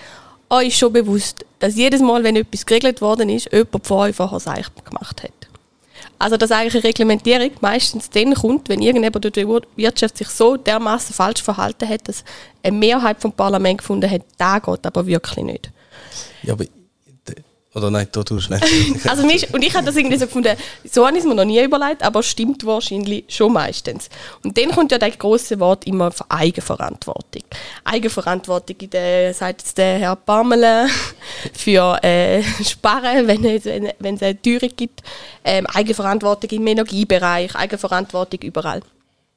euch 0.51 0.69
ist 0.69 0.79
schon 0.79 0.93
bewusst, 0.93 1.45
dass 1.59 1.77
jedes 1.77 2.01
Mal, 2.01 2.23
wenn 2.25 2.37
etwas 2.37 2.67
geregelt 2.67 3.01
worden 3.01 3.29
ist, 3.29 3.51
jemand 3.53 3.87
vor 3.87 4.01
euch 4.01 4.17
vorher 4.17 4.39
das 4.39 4.85
gemacht 4.85 5.23
hat. 5.23 5.42
Also, 6.23 6.37
dass 6.37 6.53
eigentlich 6.53 6.77
eine 6.77 6.85
Reglementierung 6.85 7.51
meistens 7.63 8.09
dann 8.09 8.35
kommt, 8.35 8.69
wenn 8.69 8.81
irgendjemand 8.81 9.25
durch 9.25 9.33
die 9.33 9.45
Wirtschaft 9.45 10.17
sich 10.17 10.29
so 10.29 10.57
dermaßen 10.57 11.13
falsch 11.13 11.43
verhalten 11.43 11.89
hat, 11.89 12.07
dass 12.07 12.23
eine 12.63 12.77
Mehrheit 12.77 13.21
vom 13.21 13.33
Parlament 13.33 13.79
gefunden 13.79 14.09
hat, 14.09 14.23
da 14.39 14.61
geht 14.61 14.87
aber 14.87 15.05
wirklich 15.05 15.45
nicht. 15.45 15.73
Ja, 16.45 16.53
aber 16.53 16.67
oder 17.75 17.91
nein, 17.91 18.07
da 18.13 18.23
tust 18.23 18.51
du 18.51 18.55
nicht. 18.55 19.07
also 19.09 19.27
mich, 19.27 19.53
und 19.55 19.65
ich 19.65 19.75
habe 19.75 19.87
das 19.87 19.97
irgendwie 19.97 20.19
so 20.19 20.27
gefunden, 20.27 20.57
so 20.85 21.07
habe 21.07 21.17
ich 21.17 21.23
es 21.23 21.29
mir 21.29 21.35
noch 21.35 21.47
nie 21.47 21.63
überlegt, 21.63 22.03
aber 22.03 22.23
stimmt 22.23 22.67
wahrscheinlich 22.67 23.25
schon 23.29 23.53
meistens. 23.55 24.11
Und 24.45 24.59
dann 24.59 24.73
kommt 24.73 24.93
ja 24.93 24.99
das 24.99 25.19
große 25.19 25.59
Wort 25.59 25.87
immer 25.87 26.13
von 26.13 26.27
Eigenverantwortung. 26.31 27.43
Eigenverantwortung, 27.85 28.77
in 28.79 28.91
der, 28.91 29.33
sagt 29.33 29.63
jetzt 29.63 29.79
der 29.79 29.99
Herr 29.99 30.17
Parmele, 30.17 30.87
für 31.55 32.03
äh, 32.05 32.43
Sparen, 32.63 33.27
wenn 33.27 33.45
es, 33.45 33.65
wenn, 33.65 34.15
es 34.17 34.23
eine 34.23 34.41
Teuerung 34.43 34.71
gibt. 34.77 35.03
Ähm, 35.43 35.67
Eigenverantwortung 35.67 36.51
im 36.51 36.67
Energiebereich, 36.67 37.55
Eigenverantwortung 37.57 38.41
überall. 38.43 38.83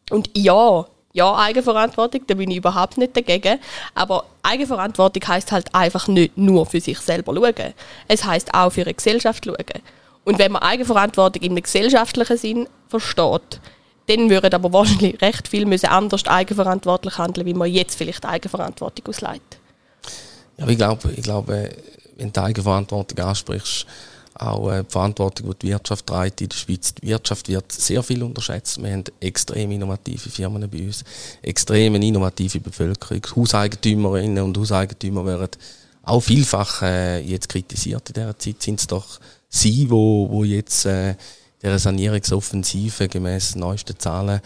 Und 0.09 0.29
ja, 0.35 0.85
ja, 1.15 1.33
Eigenverantwortung, 1.33 2.27
da 2.27 2.33
bin 2.33 2.51
ich 2.51 2.57
überhaupt 2.57 2.97
nicht 2.97 3.15
dagegen. 3.15 3.57
Aber 3.93 4.25
Eigenverantwortung 4.43 5.23
heißt 5.25 5.53
halt 5.53 5.73
einfach 5.73 6.09
nicht 6.09 6.37
nur 6.37 6.65
für 6.65 6.81
sich 6.81 6.99
selber 6.99 7.33
schauen. 7.33 7.73
Es 8.09 8.25
heißt 8.25 8.53
auch 8.53 8.69
für 8.69 8.81
eine 8.81 8.93
Gesellschaft 8.93 9.45
schauen. 9.45 9.81
Und 10.25 10.39
wenn 10.39 10.51
man 10.51 10.61
Eigenverantwortung 10.61 11.41
in 11.41 11.53
einem 11.53 11.63
gesellschaftlichen 11.63 12.37
Sinn 12.37 12.69
versteht, 12.89 13.61
dann 14.07 14.29
würden 14.29 14.53
aber 14.53 14.73
wahrscheinlich 14.73 15.21
recht 15.21 15.47
viel 15.47 15.65
müssen 15.65 15.87
anders 15.87 16.25
eigenverantwortlich 16.25 17.17
handeln, 17.17 17.47
wie 17.47 17.53
man 17.53 17.71
jetzt 17.71 17.97
vielleicht 17.97 18.25
Eigenverantwortung 18.25 19.07
ausleitet. 19.07 19.57
Ja, 20.57 20.67
ich 20.67 20.77
glaube, 20.77 21.11
ich 21.13 21.23
glaube, 21.23 21.69
wenn 22.17 22.33
du 22.33 22.41
Eigenverantwortung 22.41 23.25
ansprichst, 23.25 23.85
auch 24.35 24.71
äh, 24.71 24.83
die 24.83 24.91
Verantwortung, 24.91 25.51
die 25.51 25.67
die 25.67 25.67
Wirtschaft 25.69 26.07
trägt 26.07 26.41
in 26.41 26.49
der 26.49 26.57
Schweiz. 26.57 26.93
Die 26.93 27.07
Wirtschaft 27.07 27.47
wird 27.47 27.71
sehr 27.71 28.03
viel 28.03 28.21
unterschätzt. 28.23 28.81
Wir 28.81 28.91
haben 28.91 29.03
extrem 29.19 29.71
innovative 29.71 30.29
Firmen 30.29 30.69
bei 30.69 30.83
uns, 30.83 31.03
extrem 31.41 31.95
innovative 31.95 32.59
Bevölkerung. 32.59 33.21
Hauseigentümerinnen 33.35 34.43
und 34.43 34.57
Hauseigentümer 34.57 35.25
werden 35.25 35.49
auch 36.03 36.21
vielfach 36.21 36.81
äh, 36.81 37.19
jetzt 37.21 37.49
kritisiert 37.49 38.09
in 38.09 38.13
dieser 38.13 38.37
Zeit. 38.37 38.61
Sind 38.61 38.79
es 38.79 38.87
doch 38.87 39.19
sie, 39.49 39.89
wo, 39.89 40.29
wo 40.29 40.43
jetzt 40.43 40.85
äh, 40.85 41.15
der 41.61 41.79
Sanierungsoffensive 41.79 43.07
gemäß 43.07 43.55
neuesten 43.55 43.97
Zahlen 43.97 44.41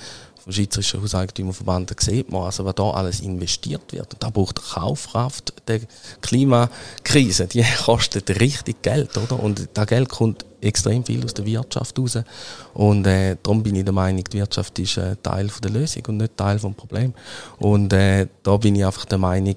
vom 0.49 0.53
Schweizerischen 0.53 1.01
Hauseigentümerverband 1.01 1.99
sieht 1.99 2.31
man, 2.31 2.43
also 2.43 2.65
was 2.65 2.75
da 2.75 2.89
alles 2.89 3.19
investiert 3.19 3.91
wird. 3.91 4.13
Und 4.13 4.23
da 4.23 4.29
braucht 4.29 4.62
Kaufkraft. 4.73 5.53
Die 5.67 5.81
Klimakrise, 6.21 7.47
die 7.47 7.63
kostet 7.85 8.39
richtig 8.39 8.81
Geld, 8.81 9.15
oder? 9.17 9.41
Und 9.41 9.69
das 9.73 9.88
Geld 9.88 10.09
kommt 10.09 10.45
extrem 10.62 11.05
viel 11.05 11.23
aus 11.23 11.33
der 11.33 11.45
Wirtschaft 11.45 11.97
raus. 11.99 12.17
Und 12.73 13.05
äh, 13.05 13.38
darum 13.41 13.63
bin 13.63 13.75
ich 13.75 13.83
der 13.83 13.93
Meinung, 13.93 14.23
die 14.23 14.38
Wirtschaft 14.38 14.77
ist 14.79 14.97
äh, 14.97 15.15
Teil 15.21 15.49
von 15.49 15.62
der 15.62 15.71
Lösung 15.71 16.03
und 16.07 16.17
nicht 16.17 16.35
Teil 16.35 16.57
des 16.57 16.73
Problems. 16.75 17.13
Und 17.59 17.93
äh, 17.93 18.27
da 18.43 18.57
bin 18.57 18.75
ich 18.75 18.85
einfach 18.85 19.05
der 19.05 19.19
Meinung, 19.19 19.55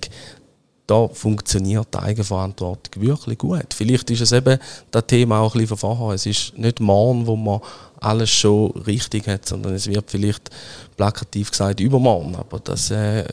da 0.86 1.08
funktioniert 1.08 1.88
die 1.94 1.98
Eigenverantwortung 1.98 3.02
wirklich 3.02 3.38
gut. 3.38 3.72
Vielleicht 3.74 4.10
ist 4.10 4.20
es 4.20 4.32
eben 4.32 4.58
das 4.90 5.06
Thema 5.06 5.40
auch 5.40 5.54
ein 5.54 5.60
bisschen 5.60 5.76
von 5.76 5.96
vorher. 5.96 6.14
Es 6.14 6.26
ist 6.26 6.58
nicht 6.58 6.80
morgen, 6.80 7.26
wo 7.26 7.36
man 7.36 7.60
alles 8.00 8.30
schon 8.30 8.72
richtig 8.72 9.28
hat, 9.28 9.46
sondern 9.46 9.74
es 9.74 9.86
wird 9.86 10.10
vielleicht 10.10 10.50
plakativ 10.96 11.50
gesagt 11.50 11.80
übermorgen. 11.80 12.34
Aber 12.34 12.58
das 12.58 12.90
äh, 12.90 13.24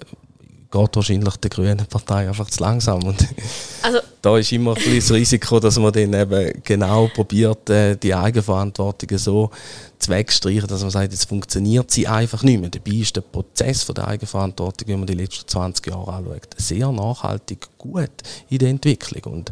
geht 0.71 0.95
wahrscheinlich 0.95 1.35
der 1.37 1.49
Grünen 1.49 1.85
Partei 1.87 2.27
einfach 2.27 2.49
zu 2.49 2.61
langsam. 2.61 3.03
Und 3.03 3.27
also, 3.81 3.99
da 4.21 4.37
ist 4.37 4.51
immer 4.51 4.71
ein 4.71 4.75
bisschen 4.75 4.99
das 4.99 5.11
Risiko, 5.11 5.59
dass 5.59 5.79
man 5.79 5.91
dann 5.91 6.13
eben 6.13 6.61
genau 6.63 7.07
probiert, 7.07 7.69
äh, 7.69 7.95
die 7.95 8.13
Eigenverantwortung 8.13 9.17
so 9.17 9.49
zu 9.97 10.11
wegstreichen, 10.11 10.67
dass 10.67 10.81
man 10.81 10.91
sagt, 10.91 11.11
jetzt 11.11 11.27
funktioniert 11.27 11.89
sie 11.89 12.07
einfach 12.07 12.43
nicht 12.43 12.61
mehr. 12.61 12.69
Dabei 12.69 12.91
ist 12.91 13.15
der 13.15 13.21
Prozess 13.21 13.83
von 13.83 13.95
der 13.95 14.07
Eigenverantwortung, 14.07 14.87
wenn 14.87 14.99
man 14.99 15.07
die 15.07 15.15
letzten 15.15 15.47
20 15.47 15.87
Jahre 15.87 16.13
anschaut, 16.13 16.49
sehr 16.57 16.91
nachhaltig 16.91 17.67
gut 17.77 18.11
in 18.49 18.59
der 18.59 18.69
Entwicklung. 18.69 19.33
Und 19.33 19.51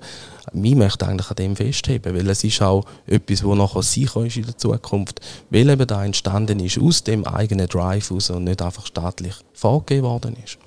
ich 0.54 0.76
möchte 0.76 1.08
eigentlich 1.08 1.30
an 1.30 1.36
dem 1.36 1.56
festheben, 1.56 2.16
weil 2.16 2.30
es 2.30 2.44
ist 2.44 2.62
auch 2.62 2.86
etwas, 3.08 3.44
wo 3.44 3.56
nachher 3.56 3.84
sicher 3.84 4.24
ist 4.26 4.38
in 4.38 4.46
der 4.46 4.58
Zukunft, 4.58 5.20
weil 5.50 5.70
eben 5.70 5.88
da 5.88 6.06
entstanden 6.06 6.60
ist 6.60 6.78
aus 6.78 7.04
dem 7.04 7.26
eigenen 7.26 7.68
Drive 7.68 8.12
aus 8.12 8.30
und 8.30 8.46
nicht 8.46 8.62
einfach 8.62 8.86
staatlich 8.86 9.34
vorgegeben 9.54 10.08
worden 10.08 10.38
ist. 10.44 10.58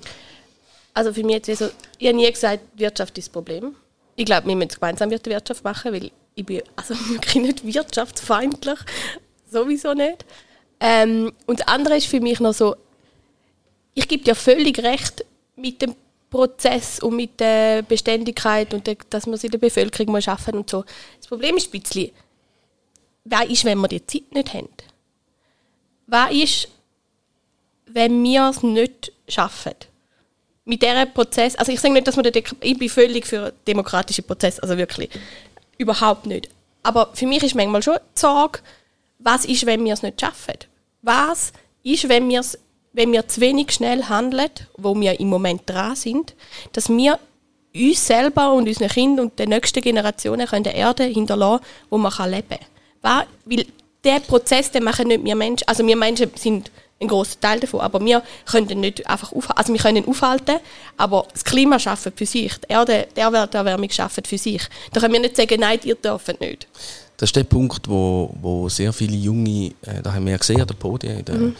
Also 0.93 1.13
für 1.13 1.23
mich 1.23 1.45
jetzt 1.45 1.59
so, 1.59 1.69
ich 1.97 2.07
habe 2.07 2.17
nie 2.17 2.31
gesagt, 2.31 2.61
Wirtschaft 2.75 3.17
ist 3.17 3.27
das 3.27 3.31
Problem. 3.31 3.75
Ich 4.15 4.25
glaube, 4.25 4.47
wir 4.47 4.55
müssen 4.55 4.69
gemeinsam 4.69 5.09
der 5.09 5.23
Wirtschaft 5.25 5.63
machen, 5.63 5.93
weil 5.93 6.11
ich 6.35 6.45
bin 6.45 6.61
also 6.75 6.93
wirklich 7.09 7.43
nicht 7.43 7.65
wirtschaftsfeindlich, 7.65 8.79
sowieso 9.49 9.93
nicht. 9.93 10.25
Ähm, 10.79 11.31
und 11.45 11.59
das 11.59 11.67
andere 11.67 11.97
ist 11.97 12.07
für 12.07 12.19
mich 12.19 12.39
noch 12.39 12.53
so, 12.53 12.75
ich 13.93 14.07
gebe 14.07 14.23
dir 14.23 14.35
völlig 14.35 14.79
recht 14.79 15.25
mit 15.55 15.81
dem 15.81 15.95
Prozess 16.29 16.99
und 17.01 17.17
mit 17.17 17.39
der 17.39 17.81
Beständigkeit 17.83 18.73
und 18.73 18.87
der, 18.87 18.95
dass 19.09 19.25
man 19.27 19.35
es 19.35 19.43
in 19.43 19.51
der 19.51 19.59
Bevölkerung 19.59 20.13
mal 20.13 20.21
schaffen 20.21 20.55
und 20.55 20.69
so. 20.69 20.85
Das 21.17 21.27
Problem 21.27 21.57
ist 21.57 21.73
ein 21.73 21.79
bisschen, 21.79 22.11
was 23.25 23.45
ist, 23.47 23.65
wenn 23.65 23.77
wir 23.79 23.87
die 23.89 24.05
Zeit 24.05 24.31
nicht 24.31 24.53
haben? 24.53 24.69
Was 26.07 26.31
ist, 26.31 26.67
wenn 27.85 28.23
wir 28.23 28.49
es 28.49 28.63
nicht 28.63 29.11
schaffen? 29.27 29.75
Mit 30.65 30.81
diesem 30.81 31.11
Prozess, 31.13 31.55
also 31.55 31.71
ich 31.71 31.79
sage 31.79 31.93
nicht, 31.93 32.07
dass 32.07 32.15
man 32.15 32.25
ich 32.25 32.77
bin 32.77 32.89
völlig 32.89 33.25
für 33.25 33.53
demokratische 33.67 34.21
Prozess, 34.21 34.59
also 34.59 34.77
wirklich 34.77 35.09
überhaupt 35.77 36.25
nicht. 36.25 36.49
Aber 36.83 37.09
für 37.13 37.25
mich 37.27 37.43
ist 37.43 37.55
manchmal 37.55 37.83
schon 37.83 37.97
die 38.15 38.19
Sorge, 38.19 38.59
was 39.19 39.45
ist, 39.45 39.65
wenn 39.65 39.83
wir 39.85 39.93
es 39.93 40.01
nicht 40.01 40.19
schaffen? 40.19 40.55
Was 41.01 41.51
ist, 41.83 42.09
wenn 42.09 42.29
wir 42.29 42.41
wenn 42.93 43.11
wir 43.11 43.27
zu 43.27 43.39
wenig 43.41 43.71
schnell 43.71 44.03
handeln, 44.03 44.49
wo 44.77 44.99
wir 44.99 45.19
im 45.19 45.29
Moment 45.29 45.61
dran 45.65 45.95
sind, 45.95 46.35
dass 46.73 46.89
wir 46.89 47.19
uns 47.73 48.05
selber 48.05 48.51
und 48.51 48.67
unseren 48.67 48.89
Kindern 48.89 49.27
und 49.27 49.39
den 49.39 49.49
nächsten 49.49 49.81
Generationen 49.81 50.47
eine 50.47 50.75
Erde 50.75 51.05
hinterlassen, 51.05 51.63
wo 51.89 51.97
man 51.97 52.11
leben 52.29 52.49
kann. 53.01 53.25
Weil 53.45 53.65
der 54.03 54.19
Prozess, 54.19 54.71
den 54.71 54.83
machen 54.83 55.07
nicht 55.07 55.23
wir 55.23 55.35
Menschen, 55.35 55.67
also 55.67 55.85
wir 55.85 55.95
Menschen 55.95 56.31
sind 56.35 56.71
ein 57.01 57.07
großer 57.07 57.39
Teil 57.39 57.59
davon. 57.59 57.81
Aber 57.81 58.03
wir 58.03 58.21
können 58.45 58.79
nicht 58.79 59.07
einfach 59.07 59.31
aufhalten. 59.31 59.57
Also 59.57 59.73
wir 59.73 59.79
können 59.79 60.07
aufhalten, 60.07 60.57
aber 60.97 61.27
das 61.31 61.43
Klima 61.43 61.79
schafft 61.79 62.11
für 62.15 62.25
sich. 62.25 62.53
Die 62.57 62.71
Erde, 62.71 63.07
die 63.15 63.19
Erderwärmung 63.19 63.89
schafft 63.89 64.27
für 64.27 64.37
sich. 64.37 64.61
Da 64.93 64.99
können 64.99 65.13
wir 65.13 65.19
nicht 65.19 65.35
sagen, 65.35 65.59
nein, 65.59 65.79
ihr 65.83 65.95
dürft 65.95 66.39
nicht. 66.39 66.67
Das 67.17 67.29
ist 67.29 67.35
der 67.35 67.43
Punkt, 67.43 67.87
wo, 67.87 68.33
wo 68.41 68.69
sehr 68.69 68.91
viele 68.93 69.15
Junge, 69.15 69.73
äh, 69.81 70.01
da 70.01 70.13
haben 70.13 70.25
wir 70.25 70.31
ja 70.31 70.37
gesehen, 70.37 70.65
der 70.65 70.73
Podien, 70.73 71.19
in 71.19 71.25
der, 71.25 71.35
mhm. 71.35 71.55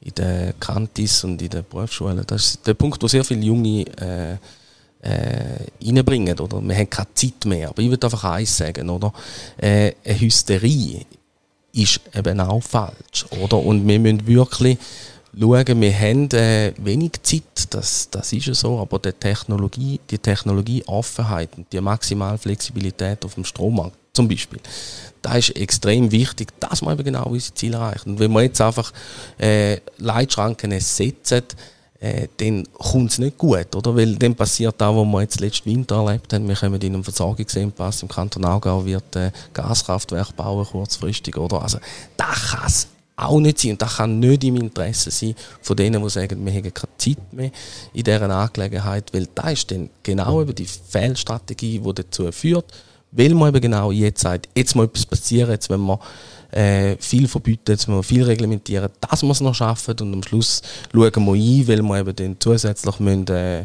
in 0.00 0.14
der 0.14 0.52
Kantis 0.60 1.24
und 1.24 1.40
in 1.40 1.48
der 1.48 1.62
Berufsschule, 1.62 2.22
das 2.26 2.44
ist 2.44 2.66
der 2.66 2.74
Punkt, 2.74 3.02
wo 3.02 3.08
sehr 3.08 3.24
viele 3.24 3.40
Junge 3.40 3.86
äh, 3.98 4.36
äh, 5.00 5.66
reinbringen, 5.82 6.38
oder? 6.38 6.60
Wir 6.60 6.76
haben 6.76 6.90
keine 6.90 7.14
Zeit 7.14 7.44
mehr. 7.46 7.70
Aber 7.70 7.80
ich 7.80 7.88
würde 7.88 8.06
einfach 8.06 8.24
eins 8.24 8.56
sagen, 8.56 8.90
oder? 8.90 9.12
Äh, 9.56 9.92
eine 10.04 10.20
Hysterie 10.20 11.06
ist 11.76 12.00
eben 12.14 12.40
auch 12.40 12.62
falsch. 12.62 13.26
Oder? 13.40 13.58
Und 13.58 13.86
wir 13.86 13.98
müssen 13.98 14.26
wirklich 14.26 14.78
schauen, 15.38 15.80
wir 15.80 15.98
haben 15.98 16.30
äh, 16.30 16.72
wenig 16.78 17.12
Zeit, 17.22 17.42
das, 17.70 18.08
das 18.10 18.32
ist 18.32 18.46
ja 18.46 18.54
so, 18.54 18.78
aber 18.78 18.98
die 18.98 19.12
Technologie, 19.12 20.00
die 20.10 20.18
Technologieoffenheit 20.18 21.50
und 21.56 21.70
die 21.72 21.80
maximale 21.80 22.38
Flexibilität 22.38 23.24
auf 23.24 23.34
dem 23.34 23.44
Strommarkt 23.44 23.96
zum 24.14 24.28
Beispiel, 24.28 24.60
da 25.20 25.34
ist 25.34 25.50
extrem 25.50 26.10
wichtig, 26.10 26.48
dass 26.58 26.80
man 26.80 26.94
eben 26.94 27.04
genau 27.04 27.24
unsere 27.26 27.54
Ziele 27.54 27.76
erreicht. 27.76 28.06
Und 28.06 28.18
wenn 28.18 28.32
wir 28.32 28.42
jetzt 28.42 28.60
einfach 28.62 28.92
äh, 29.38 29.78
Leitschranken 29.98 30.80
setzen, 30.80 31.42
äh, 32.06 32.28
dann 32.36 32.66
kommt 32.72 33.10
es 33.10 33.18
nicht 33.18 33.38
gut, 33.38 33.74
oder? 33.74 33.96
Weil 33.96 34.16
dann 34.16 34.34
passiert 34.34 34.80
auch, 34.82 34.96
was 34.96 35.12
wir 35.12 35.20
jetzt 35.22 35.40
letzten 35.40 35.70
Winter 35.70 35.96
erlebt 35.96 36.32
haben. 36.32 36.48
Wir 36.48 36.54
kommen 36.54 36.80
in 36.80 36.94
einem 36.94 37.04
Versorgungsengpass 37.04 38.02
im 38.02 38.08
Kanton 38.08 38.44
Aargau 38.44 38.84
wird 38.84 39.16
äh, 39.16 39.30
Gaskraftwerk 39.52 40.34
bauen 40.36 40.64
kurzfristig, 40.64 41.36
oder? 41.36 41.62
Also, 41.62 41.78
das 42.16 42.50
kann 42.50 42.66
es 42.66 42.88
auch 43.16 43.40
nicht 43.40 43.58
sein. 43.58 43.72
Und 43.72 43.82
das 43.82 43.96
kann 43.96 44.18
nicht 44.18 44.44
im 44.44 44.56
Interesse 44.56 45.10
sein 45.10 45.34
von 45.60 45.76
denen, 45.76 46.02
die 46.02 46.10
sagen, 46.10 46.44
wir 46.44 46.52
haben 46.52 46.74
keine 46.74 46.98
Zeit 46.98 47.32
mehr 47.32 47.50
in 47.92 48.04
dieser 48.04 48.30
Angelegenheit, 48.30 49.12
weil 49.12 49.28
da 49.34 49.50
ist 49.50 49.70
dann 49.70 49.90
genau 50.02 50.42
eben 50.42 50.54
die 50.54 50.66
Fehlstrategie, 50.66 51.80
die 51.80 51.94
dazu 51.94 52.30
führt, 52.30 52.66
weil 53.10 53.34
man 53.34 53.48
eben 53.48 53.62
genau 53.62 53.90
jetzt 53.90 54.20
sagt, 54.20 54.48
jetzt 54.54 54.74
muss 54.76 54.86
etwas 54.86 55.06
passieren, 55.06 55.50
jetzt 55.50 55.70
wenn 55.70 55.80
man 55.80 55.98
äh, 56.56 56.96
viel 56.98 57.28
verbieten, 57.28 57.72
jetzt 57.72 57.88
viel 58.02 58.24
reglementieren, 58.24 58.88
dass 59.00 59.22
wir 59.22 59.30
es 59.30 59.40
noch 59.40 59.54
schaffen 59.54 59.94
und 60.00 60.14
am 60.14 60.22
Schluss 60.22 60.62
schauen 60.92 61.26
wir 61.26 61.32
ein, 61.34 61.68
weil 61.68 61.82
wir 61.82 61.98
eben 61.98 62.16
dann 62.16 62.36
zusätzlich 62.38 62.98
müssen, 62.98 63.28
äh, 63.28 63.64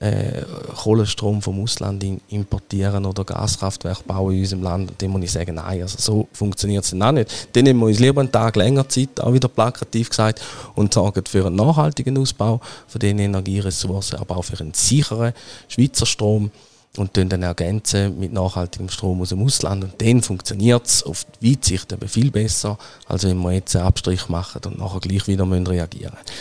äh, 0.00 0.44
Kohlenstrom 0.76 1.42
vom 1.42 1.60
Ausland 1.60 2.04
importieren 2.28 3.04
oder 3.04 3.24
Gaskraftwerke 3.24 4.04
bauen 4.04 4.34
in 4.34 4.40
unserem 4.40 4.62
Land. 4.62 4.90
Und 4.92 5.02
dann 5.02 5.10
muss 5.10 5.24
ich 5.24 5.32
sagen, 5.32 5.56
nein, 5.56 5.82
also 5.82 5.96
so 5.98 6.28
funktioniert 6.32 6.84
es 6.84 6.90
dann 6.90 7.02
auch 7.02 7.10
nicht. 7.10 7.48
Dann 7.52 7.64
nehmen 7.64 7.80
wir 7.80 7.86
uns 7.86 7.98
lieber 7.98 8.20
einen 8.20 8.30
Tag 8.30 8.54
länger 8.54 8.88
Zeit, 8.88 9.20
auch 9.20 9.32
wieder 9.32 9.48
plakativ 9.48 10.10
gesagt, 10.10 10.40
und 10.76 10.94
sorgen 10.94 11.24
für 11.26 11.46
einen 11.46 11.56
nachhaltigen 11.56 12.16
Ausbau 12.16 12.60
von 12.86 13.00
den 13.00 13.18
Energieressourcen, 13.18 14.20
aber 14.20 14.36
auch 14.36 14.44
für 14.44 14.60
einen 14.60 14.74
sicheren 14.74 15.32
Schweizer 15.66 16.06
Strom 16.06 16.52
und 16.96 17.16
dann 17.16 17.42
ergänzen 17.42 18.18
mit 18.18 18.32
nachhaltigem 18.32 18.88
Strom 18.88 19.20
aus 19.20 19.28
dem 19.28 19.42
Ausland. 19.44 19.84
Und 19.84 20.02
dann 20.02 20.22
funktioniert 20.22 20.86
es 20.86 21.02
auf 21.02 21.26
die 21.40 21.52
Weitsicht 21.52 21.92
eben 21.92 22.08
viel 22.08 22.30
besser, 22.30 22.78
als 23.06 23.24
wenn 23.24 23.38
wir 23.38 23.52
jetzt 23.52 23.76
einen 23.76 23.86
Abstrich 23.86 24.28
machen 24.28 24.62
und 24.64 24.78
nachher 24.78 25.00
gleich 25.00 25.26
wieder 25.26 25.44
reagieren 25.44 26.12
müssen. 26.12 26.36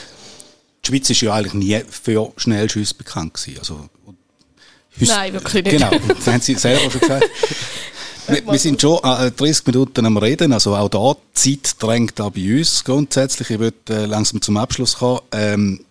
Die 0.83 0.87
Schweiz 0.87 1.09
ist 1.09 1.21
ja 1.21 1.33
eigentlich 1.33 1.53
nie 1.53 1.81
für 1.89 2.31
Schnellschüsse 2.37 2.95
bekannt 2.95 3.33
gewesen. 3.33 3.59
Also, 3.59 3.89
Nein, 4.99 5.33
wirklich 5.33 5.63
nicht. 5.63 5.77
Genau, 5.77 5.91
das 6.07 6.27
haben 6.27 6.41
Sie 6.41 6.55
selber 6.55 6.89
schon 6.89 7.01
gesagt. 7.01 7.29
wir, 8.27 8.45
wir 8.47 8.59
sind 8.59 8.81
schon 8.81 8.97
äh, 9.03 9.31
30 9.31 9.67
Minuten 9.67 10.05
am 10.05 10.17
Reden, 10.17 10.53
also 10.53 10.75
auch 10.75 10.89
da, 10.89 11.15
die 11.43 11.61
Zeit 11.61 11.75
drängt 11.83 12.17
da 12.17 12.29
bei 12.29 12.57
uns 12.57 12.83
grundsätzlich. 12.83 13.49
Ich 13.51 13.59
würde 13.59 13.77
äh, 13.89 14.05
langsam 14.05 14.41
zum 14.41 14.57
Abschluss 14.57 14.97
kommen. 14.97 15.19
Ähm, 15.31 15.85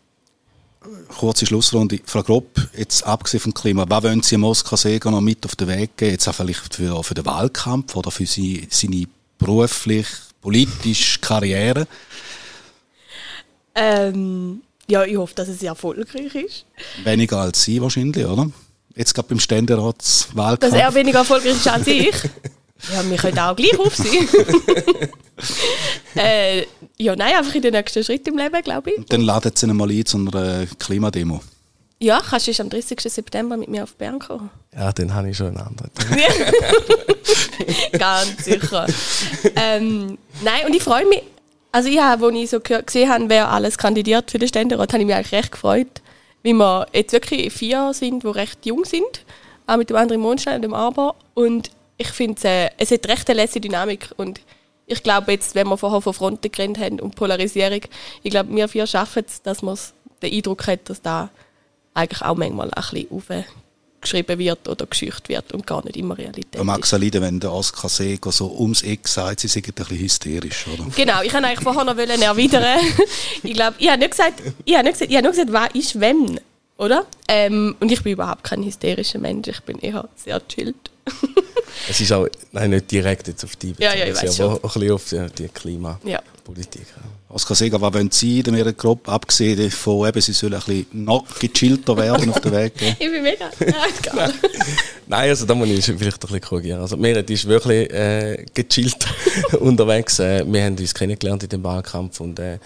kurze 1.08 1.46
Schlussrunde. 1.46 2.00
Frau 2.04 2.22
Gropp, 2.22 2.68
jetzt 2.76 3.04
abgesehen 3.04 3.40
vom 3.40 3.54
Klima, 3.54 3.84
was 3.88 4.02
wollen 4.02 4.22
Sie 4.22 4.36
Moskau 4.36 4.76
Sega 4.76 5.10
noch 5.10 5.20
mit 5.20 5.44
auf 5.44 5.56
den 5.56 5.68
Weg 5.68 5.96
geben? 5.96 6.12
Jetzt 6.12 6.28
auch 6.28 6.34
vielleicht 6.34 6.74
für, 6.74 7.02
für 7.02 7.14
den 7.14 7.26
Wahlkampf 7.26 7.96
oder 7.96 8.10
für 8.10 8.26
Sie, 8.26 8.66
seine 8.70 9.06
berufliche, 9.38 10.10
politische 10.40 11.20
Karriere? 11.20 11.86
Ähm, 13.74 14.62
ja, 14.88 15.04
ich 15.04 15.16
hoffe, 15.16 15.34
dass 15.34 15.48
es 15.48 15.62
erfolgreich 15.62 16.34
ist. 16.34 16.64
Weniger 17.04 17.38
als 17.38 17.62
Sie 17.62 17.80
wahrscheinlich, 17.82 18.24
oder? 18.24 18.50
Jetzt 18.94 19.14
gerade 19.14 19.28
beim 19.28 19.40
Ständeratswahlkampf. 19.40 20.60
Dass 20.60 20.72
er 20.72 20.94
weniger 20.94 21.18
erfolgreich 21.18 21.56
ist 21.56 21.68
als 21.68 21.86
ich. 21.86 22.14
Ja, 22.92 23.08
wir 23.08 23.16
können 23.16 23.38
auch 23.38 23.56
gleich 23.56 23.78
auf 23.78 23.94
sein. 23.96 24.28
äh, 26.14 26.66
ja, 26.98 27.14
nein, 27.14 27.34
einfach 27.34 27.54
in 27.54 27.62
den 27.62 27.72
nächsten 27.72 28.02
Schritt 28.02 28.26
im 28.26 28.38
Leben, 28.38 28.62
glaube 28.62 28.90
ich. 28.90 29.06
Dann 29.06 29.20
laden 29.20 29.52
Sie 29.54 29.66
ihn 29.66 29.76
mal 29.76 29.90
ein 29.90 30.06
zu 30.06 30.16
einer 30.16 30.66
Klimademo. 30.78 31.40
Ja, 31.98 32.20
kannst 32.20 32.46
du 32.46 32.62
am 32.62 32.68
30. 32.68 33.00
September 33.00 33.56
mit 33.56 33.68
mir 33.68 33.82
auf 33.84 33.94
Bern 33.94 34.18
kommen? 34.18 34.50
Ja, 34.74 34.92
dann 34.92 35.14
habe 35.14 35.30
ich 35.30 35.36
schon 35.36 35.48
einen 35.48 35.58
anderen. 35.58 35.90
Ganz 37.92 38.44
sicher. 38.44 38.86
ähm, 39.56 40.18
nein, 40.42 40.66
und 40.66 40.74
ich 40.74 40.82
freue 40.82 41.06
mich. 41.06 41.22
Also 41.72 41.88
ich 41.88 41.98
habe, 41.98 42.26
als 42.26 42.34
ich 42.34 42.50
so 42.50 42.60
gesehen 42.60 43.10
habe, 43.10 43.28
wer 43.28 43.50
alles 43.50 43.78
kandidiert 43.78 44.30
für 44.30 44.38
den 44.38 44.48
Ständerat, 44.48 44.92
habe 44.92 45.02
ich 45.02 45.06
mich 45.06 45.14
eigentlich 45.14 45.32
recht 45.32 45.52
gefreut, 45.52 46.02
weil 46.42 46.54
wir 46.54 46.86
jetzt 46.92 47.12
wirklich 47.12 47.52
vier 47.52 47.92
sind, 47.94 48.22
die 48.22 48.28
recht 48.28 48.64
jung 48.64 48.84
sind, 48.84 49.24
auch 49.66 49.76
mit 49.76 49.90
dem 49.90 49.96
anderen 49.96 50.20
Mondstein 50.20 50.56
und 50.56 50.62
dem 50.62 50.74
Aber. 50.74 51.14
Und 51.34 51.70
ich 51.98 52.08
finde, 52.08 52.46
äh, 52.46 52.70
es 52.78 52.90
hat 52.90 53.06
recht 53.08 53.28
eine 53.28 53.40
lässige 53.40 53.68
Dynamik 53.68 54.10
und 54.16 54.40
ich 54.86 55.02
glaube 55.02 55.32
jetzt, 55.32 55.54
wenn 55.54 55.68
wir 55.68 55.76
vorher 55.76 56.00
von 56.00 56.14
Fronten 56.14 56.50
geredet 56.50 56.78
haben 56.78 57.00
und 57.00 57.16
Polarisierung, 57.16 57.80
ich 58.22 58.30
glaube, 58.30 58.54
wir 58.54 58.68
vier 58.68 58.86
schaffen 58.86 59.24
es, 59.26 59.42
dass 59.42 59.62
man 59.62 59.76
den 60.22 60.32
Eindruck 60.32 60.66
hat, 60.66 60.88
dass 60.88 61.02
da 61.02 61.30
eigentlich 61.94 62.22
auch 62.22 62.36
manchmal 62.36 62.70
ein 62.70 62.82
bisschen 62.90 63.44
aufgeschrieben 64.00 64.38
wird 64.38 64.68
oder 64.68 64.86
geschücht 64.86 65.28
wird 65.28 65.52
und 65.52 65.66
gar 65.66 65.84
nicht 65.84 65.96
immer 65.96 66.16
Realität 66.16 66.60
da 66.60 66.64
mag 66.64 66.84
es 66.84 66.92
leiden, 66.92 67.22
wenn 67.22 67.40
der 67.40 67.52
Oskar 67.52 67.90
Seger 67.90 68.30
so 68.30 68.54
ums 68.58 68.82
Eck 68.82 69.08
sagt, 69.08 69.40
sie 69.40 69.48
sind 69.48 69.66
ein 69.66 69.74
bisschen 69.74 69.98
hysterisch, 69.98 70.66
oder? 70.68 70.88
Genau, 70.94 71.22
ich 71.22 71.32
wollte 71.32 71.46
eigentlich 71.48 71.60
vorher 71.60 71.84
noch 71.84 71.96
erwidern. 71.96 72.78
ich 73.42 73.54
glaube, 73.54 73.76
ich 73.78 73.88
habe 73.88 73.98
nicht 73.98 74.10
gesagt, 74.12 74.42
ich 74.64 74.74
habe 74.74 74.84
nicht 74.84 74.92
gesagt, 74.94 75.10
ich 75.10 75.16
habe 75.16 75.24
nur 75.24 75.32
gesagt, 75.32 75.52
was 75.52 75.74
ist 75.74 75.98
wenn, 75.98 76.40
oder? 76.78 77.06
Ähm, 77.28 77.76
und 77.80 77.90
ich 77.90 78.02
bin 78.02 78.12
überhaupt 78.12 78.44
kein 78.44 78.62
hysterischer 78.62 79.18
Mensch, 79.18 79.48
ich 79.48 79.60
bin 79.60 79.78
eher 79.78 80.08
sehr 80.16 80.46
chillt. 80.46 80.90
es 81.88 82.00
ist 82.00 82.12
auch 82.12 82.26
nein, 82.52 82.70
nicht 82.70 82.90
direkt 82.90 83.28
jetzt 83.28 83.44
auf 83.44 83.54
die 83.56 83.74
ja, 83.78 83.94
ja, 83.94 84.06
ich 84.06 84.16
weiß 84.16 84.40
aber 84.40 84.64
auch 84.64 84.76
ein 84.76 84.80
bisschen 84.80 84.92
auf 84.92 85.32
die, 85.34 85.42
die 85.42 85.48
Klimapolitik. 85.48 86.86
Ja. 86.96 87.02
Oskar 87.28 87.56
Seger, 87.56 87.80
was 87.80 87.92
wollen 87.92 88.10
Sie 88.10 88.40
in 88.40 88.54
Ihrer 88.54 88.72
Gruppe, 88.72 89.10
abgesehen 89.10 89.70
von 89.70 90.08
eben, 90.08 90.20
Sie 90.20 90.32
sollen 90.32 90.54
ein 90.54 90.60
bisschen 90.60 91.04
noch 91.04 91.24
gechillter 91.38 91.96
werden 91.96 92.30
auf 92.30 92.40
der 92.40 92.52
Weg? 92.52 92.72
ich 92.80 92.98
bin 92.98 93.22
mega, 93.22 93.50
ja, 93.60 94.28
Nein, 95.06 95.28
also 95.28 95.44
da 95.44 95.54
muss 95.54 95.68
ich 95.68 95.84
vielleicht 95.84 96.02
ein 96.02 96.18
bisschen 96.18 96.40
korrigieren. 96.40 96.80
Also 96.80 96.96
Merit 96.96 97.28
ist 97.30 97.46
wirklich 97.46 97.92
äh, 97.92 98.44
gechillt 98.54 99.06
unterwegs. 99.60 100.18
Äh, 100.18 100.44
wir 100.46 100.64
haben 100.64 100.76
uns 100.76 100.94
kennengelernt 100.94 101.42
in 101.42 101.48
dem 101.48 101.64
Wahlkampf 101.64 102.20
und 102.20 102.38
äh, 102.38 102.58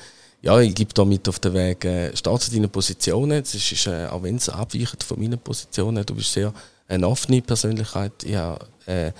ja, 0.42 0.58
ich 0.60 0.74
gebe 0.74 0.92
da 0.94 1.04
mit 1.04 1.28
auf 1.28 1.38
den 1.38 1.54
Weg, 1.54 1.84
äh, 1.84 2.16
steh 2.16 2.38
zu 2.38 2.50
deinen 2.50 2.70
Positionen. 2.70 3.42
Das 3.42 3.54
ist, 3.54 3.86
äh, 3.86 4.06
auch 4.06 4.22
wenn 4.22 4.36
es 4.36 4.48
abweicht 4.48 5.02
von 5.02 5.18
meinen 5.18 5.38
Positionen, 5.38 6.04
du 6.04 6.14
bist 6.14 6.32
sehr 6.32 6.52
eine 6.88 7.06
offene 7.06 7.42
Persönlichkeit. 7.42 8.24
Ja, 8.24 8.58
äh, 8.86 9.12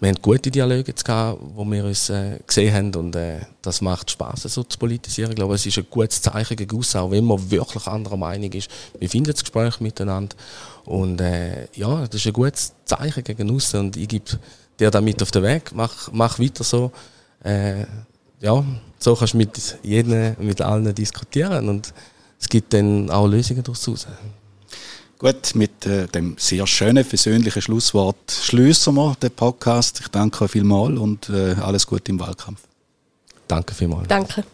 wir 0.00 0.10
haben 0.10 0.22
gute 0.22 0.50
Dialoge 0.50 0.92
gehabt, 0.92 1.40
wo 1.54 1.64
wir 1.64 1.84
uns 1.84 2.08
äh, 2.08 2.38
gesehen 2.46 2.72
haben 2.72 2.94
und 2.94 3.16
äh, 3.16 3.40
das 3.62 3.80
macht 3.80 4.10
Spaß, 4.10 4.42
so 4.42 4.62
zu 4.62 4.78
politisieren. 4.78 5.32
Ich 5.32 5.36
glaube, 5.36 5.56
es 5.56 5.66
ist 5.66 5.76
ein 5.76 5.86
gutes 5.90 6.22
Zeichen 6.22 6.56
gegen 6.56 6.76
uns, 6.76 6.94
auch 6.94 7.10
wenn 7.10 7.24
man 7.24 7.50
wirklich 7.50 7.86
anderer 7.86 8.16
Meinung 8.16 8.52
ist. 8.52 8.70
Wir 8.98 9.08
finden 9.08 9.32
das 9.32 9.40
Gespräch 9.40 9.80
miteinander 9.80 10.36
und 10.84 11.20
äh, 11.20 11.66
ja, 11.74 12.06
das 12.06 12.14
ist 12.14 12.26
ein 12.28 12.32
gutes 12.32 12.74
Zeichen 12.84 13.24
gegen 13.24 13.50
uns 13.50 13.74
und 13.74 13.96
ich 13.96 14.06
gebe 14.06 14.38
dir 14.78 14.90
damit 14.92 15.20
auf 15.20 15.32
den 15.32 15.42
Weg, 15.42 15.72
mach, 15.74 16.12
mach 16.12 16.38
weiter 16.38 16.62
so. 16.62 16.92
Äh, 17.42 17.84
ja, 18.40 18.64
so 18.98 19.14
kannst 19.14 19.34
du 19.34 19.38
mit 19.38 19.78
jedem, 19.82 20.36
mit 20.38 20.60
allen 20.60 20.94
diskutieren 20.94 21.68
und 21.68 21.92
es 22.40 22.48
gibt 22.48 22.72
dann 22.72 23.10
auch 23.10 23.26
Lösungen 23.26 23.62
daraus. 23.62 24.06
Gut, 25.18 25.54
mit 25.54 25.84
äh, 25.84 26.06
dem 26.06 26.36
sehr 26.38 26.64
schönen, 26.68 27.04
versöhnlichen 27.04 27.60
Schlusswort 27.60 28.30
schließen 28.30 28.94
wir 28.94 29.16
den 29.20 29.32
Podcast. 29.32 29.98
Ich 30.00 30.08
danke 30.08 30.44
euch 30.44 30.52
vielmals 30.52 30.96
und 30.96 31.28
äh, 31.28 31.54
alles 31.60 31.86
Gute 31.86 32.12
im 32.12 32.20
Wahlkampf. 32.20 32.60
Danke 33.48 33.74
vielmals. 33.74 34.06
Danke. 34.06 34.44